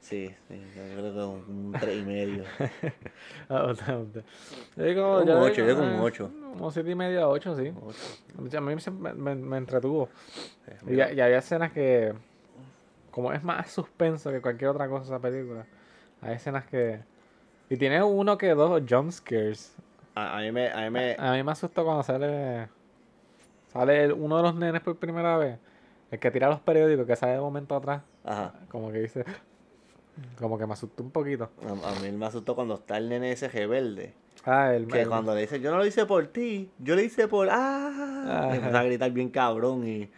Sí, 0.00 0.32
sí, 0.48 0.62
yo 0.76 0.82
creo 1.00 1.12
que 1.14 1.18
un 1.50 1.72
3 1.78 1.96
y 1.96 2.02
medio. 2.04 2.44
Ah, 3.48 3.72
Yo 4.76 4.84
digo, 4.84 5.20
Un 5.20 5.26
yo 5.28 5.40
ocho, 5.40 5.54
digo, 5.54 5.56
yo 5.56 5.66
digo 5.66 5.82
un 5.82 5.88
eh, 5.94 6.00
ocho. 6.00 6.30
Un 6.58 6.72
7 6.72 6.90
y 6.90 6.94
medio 6.94 7.22
a 7.24 7.28
8, 7.28 7.56
sí. 7.56 7.72
Ocho. 7.80 8.58
A 8.58 8.60
mí 8.60 8.80
siempre 8.80 9.12
me, 9.14 9.34
me- 9.34 9.42
me 9.42 9.56
entretuvo. 9.56 10.08
Sí, 10.66 10.72
Y, 10.88 10.94
y 10.96 11.00
había 11.20 11.38
escenas 11.38 11.72
que, 11.72 12.12
como 13.10 13.32
es 13.32 13.42
más 13.42 13.70
suspenso 13.70 14.30
que 14.30 14.40
cualquier 14.40 14.70
otra 14.70 14.88
cosa 14.88 15.04
esa 15.04 15.18
película, 15.20 15.64
hay 16.20 16.34
escenas 16.34 16.66
que... 16.66 17.00
Y 17.70 17.76
tiene 17.76 18.02
uno 18.02 18.36
que 18.38 18.48
dos 18.54 18.82
jump 18.88 19.10
scares. 19.10 19.74
A, 20.14 20.38
a 20.38 20.40
mí 20.40 20.52
me, 20.52 20.70
a 20.70 20.80
mí 20.82 20.90
me, 20.90 21.16
A 21.18 21.32
mí 21.32 21.42
me 21.42 21.52
asustó 21.52 21.84
cuando 21.84 22.02
sale 22.02 22.68
sale 23.76 24.12
uno 24.12 24.36
de 24.38 24.42
los 24.42 24.54
nenes 24.54 24.80
por 24.82 24.96
primera 24.96 25.36
vez. 25.38 25.58
El 26.10 26.18
que 26.20 26.30
tira 26.30 26.48
los 26.48 26.60
periódicos, 26.60 27.06
que 27.06 27.16
sale 27.16 27.32
de 27.32 27.40
momento 27.40 27.74
atrás. 27.76 28.02
ajá. 28.24 28.54
Como 28.70 28.90
que 28.92 29.00
dice... 29.00 29.24
Como 30.38 30.56
que 30.56 30.66
me 30.66 30.72
asustó 30.72 31.02
un 31.02 31.10
poquito. 31.10 31.50
A, 31.62 31.90
a 31.90 32.00
mí 32.00 32.10
me 32.10 32.24
asustó 32.26 32.54
cuando 32.54 32.74
está 32.76 32.96
el 32.96 33.08
nene 33.10 33.32
ese 33.32 33.48
rebelde. 33.48 34.14
Ah, 34.46 34.72
el... 34.74 34.86
Que 34.86 35.02
el- 35.02 35.08
cuando 35.08 35.34
le 35.34 35.42
dice, 35.42 35.60
yo 35.60 35.70
no 35.70 35.76
lo 35.76 35.84
hice 35.84 36.06
por 36.06 36.26
ti, 36.28 36.70
yo 36.78 36.94
lo 36.94 37.02
hice 37.02 37.28
por... 37.28 37.48
¡Ah! 37.50 37.88
Ajá. 38.26 38.48
Y 38.54 38.56
empieza 38.56 38.80
a 38.80 38.84
gritar 38.84 39.10
bien 39.10 39.28
cabrón 39.28 39.86
y, 39.86 40.10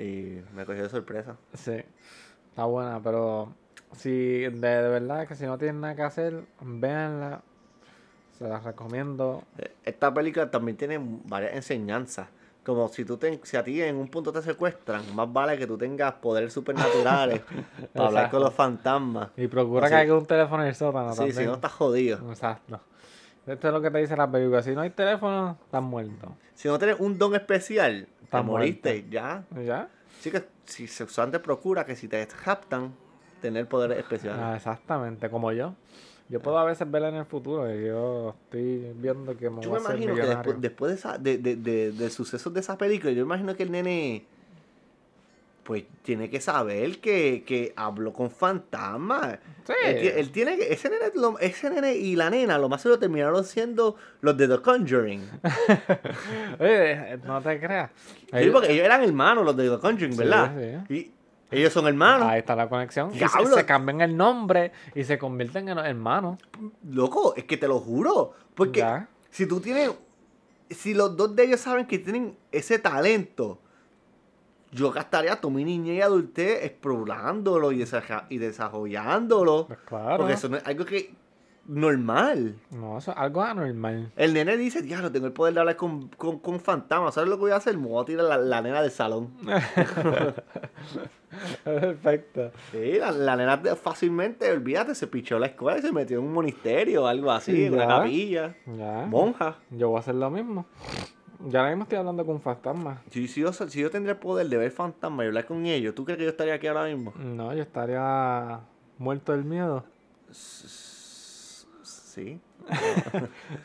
y 0.00 0.42
me 0.54 0.64
cogió 0.64 0.84
de 0.84 0.88
sorpresa. 0.90 1.36
Sí. 1.54 1.82
Está 2.50 2.64
buena, 2.66 3.00
pero... 3.02 3.52
Si 3.96 4.10
de, 4.10 4.50
de 4.50 4.88
verdad 4.88 5.26
que 5.26 5.34
si 5.34 5.44
no 5.44 5.58
tienen 5.58 5.80
nada 5.80 5.96
que 5.96 6.02
hacer, 6.02 6.44
véanla. 6.60 7.42
Se 8.38 8.46
las 8.46 8.62
recomiendo. 8.62 9.42
Eh, 9.58 9.72
Esta 9.84 10.12
película 10.14 10.50
también 10.50 10.76
tiene 10.76 11.00
varias 11.00 11.54
enseñanzas. 11.54 12.28
Como 12.66 12.88
si 12.88 13.04
tú 13.04 13.16
te, 13.16 13.38
si 13.44 13.56
a 13.56 13.62
ti 13.62 13.80
en 13.80 13.94
un 13.94 14.08
punto 14.08 14.32
te 14.32 14.42
secuestran, 14.42 15.14
más 15.14 15.32
vale 15.32 15.56
que 15.56 15.68
tú 15.68 15.78
tengas 15.78 16.14
poderes 16.14 16.52
supernaturales 16.52 17.40
para 17.94 18.08
hablar 18.08 18.28
con 18.30 18.40
los 18.42 18.52
fantasmas. 18.52 19.28
Y 19.36 19.46
procura 19.46 19.86
Así- 19.86 19.94
que 19.94 20.00
haya 20.00 20.14
un 20.14 20.26
teléfono 20.26 20.62
en 20.64 20.68
el 20.70 20.74
sótano 20.74 21.12
Sí, 21.12 21.16
también. 21.18 21.36
si 21.36 21.44
no 21.46 21.54
estás 21.54 21.72
jodido. 21.72 22.28
Exacto. 22.28 22.80
Esto 23.46 23.68
es 23.68 23.72
lo 23.72 23.80
que 23.80 23.92
te 23.92 23.98
dice 23.98 24.16
la 24.16 24.28
película. 24.28 24.60
Si 24.64 24.72
no 24.74 24.80
hay 24.80 24.90
teléfono, 24.90 25.56
estás 25.64 25.80
muerto. 25.82 26.36
Si 26.54 26.66
no 26.66 26.76
tienes 26.80 26.96
un 26.98 27.16
don 27.16 27.36
especial, 27.36 28.08
te 28.28 28.42
moriste, 28.42 29.06
ya. 29.08 29.44
¿Ya? 29.64 29.88
Así 30.18 30.32
que 30.32 30.48
si 30.64 30.88
sexualmente 30.88 31.38
procura 31.38 31.84
que 31.86 31.94
si 31.94 32.08
te 32.08 32.26
raptan, 32.44 32.96
tener 33.40 33.68
poderes 33.68 33.98
especiales. 33.98 34.40
Ah, 34.42 34.56
exactamente, 34.56 35.30
como 35.30 35.52
yo. 35.52 35.74
Yo 36.28 36.40
puedo 36.40 36.58
a 36.58 36.64
veces 36.64 36.90
verla 36.90 37.08
en 37.10 37.14
el 37.16 37.24
futuro 37.24 37.72
y 37.72 37.86
yo 37.86 38.34
estoy 38.44 38.92
viendo 38.96 39.36
que 39.36 39.48
me 39.48 39.62
Yo 39.62 39.70
voy 39.70 39.80
me 39.80 39.86
a 39.86 39.90
imagino 39.92 40.14
que 40.14 40.22
después, 40.26 40.60
después 40.60 40.90
de, 40.90 40.96
esa, 40.98 41.18
de, 41.18 41.38
de, 41.38 41.56
de, 41.56 41.92
de 41.92 42.10
sucesos 42.10 42.52
de 42.52 42.60
esa 42.60 42.76
película, 42.76 43.12
yo 43.12 43.22
imagino 43.22 43.54
que 43.54 43.62
el 43.62 43.70
nene 43.70 44.24
pues 45.62 45.84
tiene 46.02 46.30
que 46.30 46.40
saber 46.40 46.98
que, 47.00 47.42
que 47.44 47.72
habló 47.74 48.12
con 48.12 48.30
fantasmas. 48.30 49.38
Sí. 49.66 49.72
Él, 49.84 50.00
ti- 50.00 50.06
él 50.20 50.30
tiene 50.30 50.56
que, 50.56 50.72
ese 50.72 50.88
nene, 50.88 51.06
lo- 51.16 51.38
ese 51.40 51.70
nene 51.70 51.94
y 51.96 52.14
la 52.14 52.30
nena, 52.30 52.56
lo 52.56 52.68
más 52.68 52.82
seguro 52.82 53.00
terminaron 53.00 53.44
siendo 53.44 53.96
los 54.20 54.36
de 54.36 54.46
The 54.46 54.58
Conjuring. 54.58 55.28
Oye, 56.60 57.18
no 57.24 57.40
te 57.42 57.58
creas. 57.58 57.90
Sí, 58.32 58.48
porque 58.52 58.72
ellos 58.72 58.84
eran 58.84 59.02
hermanos, 59.02 59.44
los 59.44 59.56
de 59.56 59.68
The 59.70 59.78
Conjuring, 59.78 60.12
Sí, 60.12 60.18
¿verdad? 60.18 60.84
Y 60.88 61.10
ellos 61.50 61.72
son 61.72 61.86
hermanos. 61.86 62.28
Ahí 62.28 62.40
está 62.40 62.56
la 62.56 62.68
conexión. 62.68 63.12
Y 63.14 63.18
se, 63.18 63.64
cambian 63.66 64.00
el 64.00 64.16
nombre 64.16 64.72
y 64.94 65.04
se 65.04 65.18
convierten 65.18 65.68
en 65.68 65.78
hermanos. 65.78 66.38
Loco, 66.88 67.34
es 67.36 67.44
que 67.44 67.56
te 67.56 67.68
lo 67.68 67.78
juro. 67.78 68.32
Porque 68.54 68.80
Ya. 68.80 69.08
si 69.30 69.46
tú 69.46 69.60
tienes. 69.60 69.92
Si 70.70 70.94
los 70.94 71.16
dos 71.16 71.36
de 71.36 71.44
ellos 71.44 71.60
saben 71.60 71.86
que 71.86 72.00
tienen 72.00 72.36
ese 72.50 72.80
talento, 72.80 73.60
yo 74.72 74.90
gastaría 74.90 75.40
toda 75.40 75.54
mi 75.54 75.64
niñez 75.64 75.98
y 75.98 76.00
adultez 76.02 76.64
explorándolo 76.64 77.70
y, 77.70 77.84
y 78.30 78.38
desarrollándolo. 78.38 79.66
Pues 79.68 79.78
claro. 79.86 80.16
Porque 80.18 80.32
eso 80.34 80.48
no 80.48 80.56
es 80.56 80.66
algo 80.66 80.84
que. 80.84 81.14
Normal. 81.68 82.56
No, 82.70 82.98
eso 82.98 83.10
es 83.12 83.16
algo 83.16 83.42
anormal. 83.42 84.12
El 84.16 84.34
nene 84.34 84.56
dice, 84.56 84.82
diablo, 84.82 85.10
tengo 85.12 85.26
el 85.26 85.32
poder 85.32 85.54
de 85.54 85.60
hablar 85.60 85.76
con, 85.76 86.08
con, 86.08 86.38
con 86.38 86.60
fantasmas. 86.60 87.14
¿Sabes 87.14 87.28
lo 87.30 87.36
que 87.36 87.42
voy 87.42 87.50
a 87.52 87.56
hacer? 87.56 87.76
Me 87.76 87.86
voy 87.88 88.02
a 88.02 88.04
tirar 88.06 88.24
la, 88.24 88.38
la 88.38 88.62
nena 88.62 88.82
del 88.82 88.90
salón. 88.90 89.30
Perfecto. 91.64 92.50
Sí, 92.72 92.92
la, 92.98 93.10
la 93.12 93.36
nena 93.36 93.58
fácilmente, 93.76 94.50
olvídate, 94.50 94.94
se 94.94 95.06
pichó 95.06 95.38
la 95.38 95.46
escuela 95.46 95.78
y 95.78 95.82
se 95.82 95.92
metió 95.92 96.18
en 96.18 96.24
un 96.24 96.32
ministerio 96.32 97.04
o 97.04 97.06
algo 97.06 97.30
así, 97.30 97.64
en 97.66 97.74
una 97.74 97.86
capilla. 97.86 98.54
Ya. 98.66 99.06
Monja. 99.06 99.56
Yo 99.70 99.88
voy 99.90 99.96
a 99.98 100.00
hacer 100.00 100.14
lo 100.14 100.30
mismo. 100.30 100.66
Ya 101.48 101.60
ahora 101.60 101.70
mismo 101.72 101.82
estoy 101.84 101.98
hablando 101.98 102.24
con 102.24 102.40
fantasmas. 102.40 102.98
Si, 103.10 103.28
si, 103.28 103.42
yo, 103.42 103.52
si 103.52 103.80
yo 103.80 103.90
tendría 103.90 104.12
el 104.14 104.18
poder 104.18 104.48
de 104.48 104.56
ver 104.56 104.70
fantasmas 104.70 105.24
y 105.24 105.26
hablar 105.26 105.46
con 105.46 105.66
ellos, 105.66 105.94
¿tú 105.94 106.04
crees 106.04 106.16
que 106.18 106.24
yo 106.24 106.30
estaría 106.30 106.54
aquí 106.54 106.66
ahora 106.66 106.84
mismo? 106.86 107.12
No, 107.18 107.52
yo 107.52 107.62
estaría 107.62 108.60
muerto 108.98 109.32
del 109.32 109.44
miedo. 109.44 109.84
S- 110.30 110.95
Sí. 112.16 112.40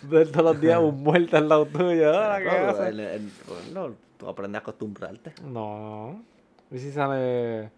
Ver 0.03 0.29
todos 0.31 0.43
los 0.53 0.61
días 0.61 0.77
un 0.79 1.01
muerto 1.01 1.37
al 1.37 1.47
lado 1.47 1.65
tuyo. 1.65 2.09
Hola, 2.09 2.39
¿qué 2.39 2.45
No, 2.45 2.83
el- 2.85 2.99
el- 2.99 3.31
bueno, 3.73 3.95
tú 4.17 4.27
aprendes 4.27 4.59
a 4.59 4.61
acostumbrarte. 4.61 5.33
No. 5.41 6.21
¿Y 6.69 6.77
si 6.77 6.91
sale. 6.91 7.71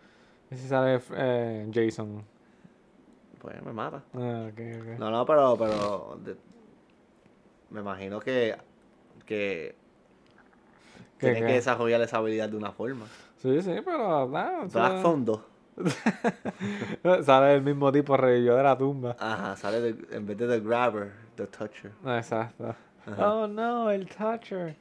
¿Y 0.50 0.56
si 0.56 0.68
sale 0.68 1.00
eh, 1.16 1.70
Jason? 1.72 2.24
Pues 3.40 3.62
me 3.64 3.72
mata. 3.72 4.02
Ah, 4.16 4.50
ok, 4.52 4.60
ok. 4.82 5.00
No, 5.00 5.12
no, 5.12 5.24
pero, 5.28 5.56
pero 5.60 6.18
de- 6.26 6.38
me 7.70 7.82
imagino 7.82 8.20
que, 8.20 8.56
que 9.28 9.76
¿Qué, 11.20 11.28
tienen 11.28 11.44
qué? 11.44 11.48
que 11.50 11.54
desarrollar 11.54 12.02
esa 12.02 12.18
habilidad 12.18 12.50
de 12.50 12.58
una 12.58 12.72
forma. 12.72 13.06
Sí, 13.38 13.62
sí, 13.62 13.76
pero. 13.86 14.28
nada, 14.28 14.66
eso- 14.66 14.80
Black 14.80 15.02
Phone 15.04 15.24
2. 15.26 15.40
Sale 17.24 17.56
el 17.56 17.62
mismo 17.62 17.92
tipo 17.92 18.16
revivió 18.18 18.56
de 18.56 18.64
la 18.64 18.78
tumba. 18.78 19.16
Ajá, 19.20 19.56
sale 19.56 19.82
de- 19.82 20.16
en 20.16 20.26
vez 20.26 20.38
de 20.38 20.48
The 20.48 20.60
Grabber, 20.60 21.12
The 21.36 21.48
Toucher. 21.48 21.92
Exacto. 22.06 22.76
Ajá. 23.06 23.34
Oh 23.34 23.48
no, 23.48 23.90
el 23.92 24.08
Toucher. 24.08 24.76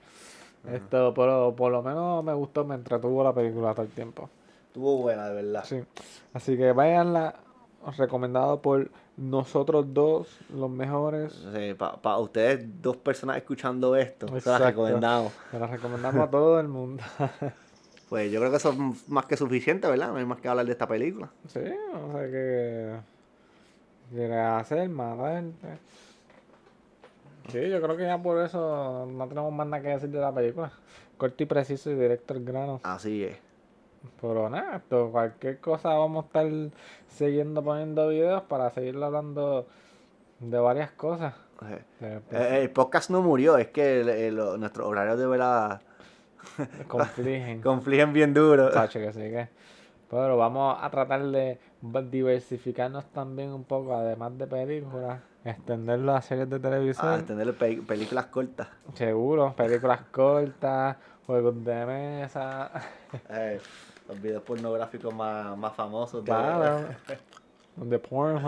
Esto, 0.71 1.13
pero 1.15 1.55
por 1.57 1.73
lo 1.73 1.83
menos 1.83 2.23
me 2.23 2.33
gustó, 2.35 2.65
me 2.65 2.77
entretuvo 2.77 3.25
la 3.25 3.33
película 3.33 3.73
todo 3.75 3.83
el 3.85 3.91
tiempo. 3.91 4.31
Estuvo 4.69 4.99
buena, 4.99 5.29
de 5.29 5.43
verdad. 5.43 5.65
Sí. 5.65 5.83
Así 6.33 6.57
que 6.57 6.71
váyanla, 6.73 7.35
recomendado 7.99 8.63
por 8.63 8.89
nosotros 9.17 9.87
dos, 9.93 10.39
los 10.55 10.71
mejores. 10.71 11.45
Para 11.79 12.19
ustedes, 12.19 12.65
dos 12.81 12.97
personas 12.97 13.39
escuchando 13.39 13.97
esto, 13.97 14.29
se 14.41 14.49
las 14.51 14.61
recomendamos. 14.61 15.33
Se 15.51 15.59
la 15.59 15.67
recomendamos 15.67 16.23
a 16.27 16.31
todo 16.31 16.61
el 16.61 16.69
mundo. 16.69 17.03
Pues 18.13 18.31
yo 18.31 18.41
creo 18.41 18.51
que 18.51 18.59
eso 18.59 18.73
es 18.73 19.09
más 19.09 19.25
que 19.25 19.39
suficiente, 19.39 19.89
¿verdad? 19.89 20.09
No 20.09 20.17
hay 20.17 20.27
más 20.27 20.39
que 20.39 20.47
hablar 20.47 20.67
de 20.67 20.73
esta 20.73 20.87
película. 20.87 21.31
sí, 21.47 21.61
o 21.61 22.13
sea 22.13 22.31
que. 22.31 22.97
Quiere 24.11 24.39
hacer 24.39 24.87
más 24.91 25.17
gente. 25.33 25.79
Sí, 27.49 27.71
yo 27.71 27.81
creo 27.81 27.97
que 27.97 28.05
ya 28.05 28.19
por 28.23 28.39
eso 28.45 29.07
no 29.11 29.27
tenemos 29.29 29.51
más 29.53 29.67
nada 29.67 29.83
que 29.83 29.89
decir 29.89 30.11
de 30.11 30.21
la 30.21 30.31
película. 30.31 30.71
Corto 31.17 31.43
y 31.43 31.47
preciso 31.47 31.91
y 31.91 31.95
directo 31.95 32.35
al 32.35 32.45
grano. 32.45 32.81
Así 32.83 33.25
es. 33.25 33.39
Pero 34.21 34.51
nada, 34.51 34.77
esto, 34.77 35.11
cualquier 35.11 35.59
cosa 35.61 35.89
vamos 35.95 36.25
a 36.25 36.27
estar 36.27 36.47
siguiendo 37.09 37.63
poniendo 37.63 38.09
videos 38.09 38.43
para 38.43 38.69
seguir 38.71 39.03
hablando 39.03 39.67
de 40.41 40.59
varias 40.59 40.91
cosas. 40.91 41.33
Eh, 41.67 42.21
De- 42.31 42.39
eh, 42.59 42.63
El 42.65 42.71
podcast 42.71 43.09
no 43.09 43.23
murió, 43.23 43.57
es 43.57 43.69
que 43.69 44.01
el- 44.03 44.09
el- 44.11 44.61
nuestros 44.61 44.87
horarios 44.87 45.19
de 45.19 45.27
verdad 45.27 45.81
confligen. 46.89 47.61
confligen 47.63 48.13
bien 48.13 48.35
duro. 48.35 48.71
Tacho, 48.71 48.99
que 48.99 49.13
sí 49.13 49.21
que. 49.21 49.49
Pero 50.11 50.37
vamos 50.37 50.77
a 50.81 50.91
tratar 50.91 51.23
de 51.25 51.59
diversificarnos 52.11 53.07
también 53.13 53.51
un 53.51 53.65
poco, 53.65 53.95
además 53.97 54.37
de 54.37 54.47
películas, 54.47 55.21
extenderlo 55.45 56.15
a 56.15 56.21
series 56.21 56.51
de 56.51 56.61
televisión. 56.61 57.09
A 57.09 57.23
tener 57.25 57.57
pe- 57.57 57.81
películas 57.83 58.27
cortas. 58.27 58.69
Seguro, 58.95 59.55
películas 59.57 60.01
cortas, 60.11 60.97
juegos 61.27 61.65
de 61.65 61.87
mesa. 61.87 62.71
Eh, 63.31 63.61
los 64.09 64.21
videos 64.21 64.43
pornográficos 64.43 65.15
más, 65.15 65.57
más 65.57 65.75
famosos. 65.75 66.23
de- 66.25 66.31
Claro. 66.31 66.81
De 67.77 67.99
porn. 67.99 68.43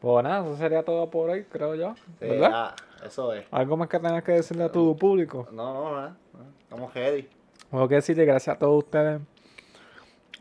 Pues 0.00 0.22
nada, 0.24 0.44
eso 0.44 0.56
sería 0.56 0.82
todo 0.84 1.08
por 1.10 1.30
hoy, 1.30 1.44
creo 1.44 1.74
yo. 1.74 1.94
Sí, 2.20 2.26
¿Verdad? 2.26 2.74
eso 3.04 3.32
es. 3.32 3.44
¿Algo 3.50 3.76
más 3.76 3.88
que 3.88 3.98
tengas 3.98 4.22
que 4.22 4.32
decirle 4.32 4.64
a 4.64 4.70
tu 4.72 4.96
público? 4.96 5.48
No, 5.52 5.72
no, 5.74 5.90
no, 5.90 6.08
no. 6.08 6.16
Estamos 6.60 6.92
ready. 6.94 7.28
Tengo 7.70 7.88
que 7.88 7.94
decirle 7.96 8.24
gracias 8.24 8.56
a 8.56 8.58
todos 8.58 8.84
ustedes 8.84 9.20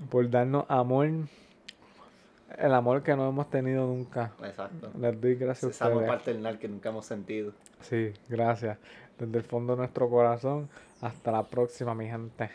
por 0.09 0.29
darnos 0.29 0.65
amor. 0.67 1.07
El 2.57 2.73
amor 2.73 3.03
que 3.03 3.15
no 3.15 3.27
hemos 3.27 3.49
tenido 3.49 3.85
nunca. 3.87 4.31
Exacto. 4.43 4.89
Les 4.99 5.19
doy 5.19 5.35
gracias 5.35 5.71
Ese 5.71 5.83
a 5.83 5.87
ustedes. 5.87 6.07
paternal 6.09 6.59
que 6.59 6.67
nunca 6.67 6.89
hemos 6.89 7.05
sentido. 7.05 7.51
Sí, 7.81 8.13
gracias. 8.29 8.77
Desde 9.17 9.37
el 9.37 9.43
fondo 9.43 9.73
de 9.73 9.79
nuestro 9.79 10.09
corazón. 10.09 10.69
Hasta 11.01 11.31
la 11.31 11.43
próxima, 11.43 11.93
mi 11.95 12.07
gente. 12.07 12.49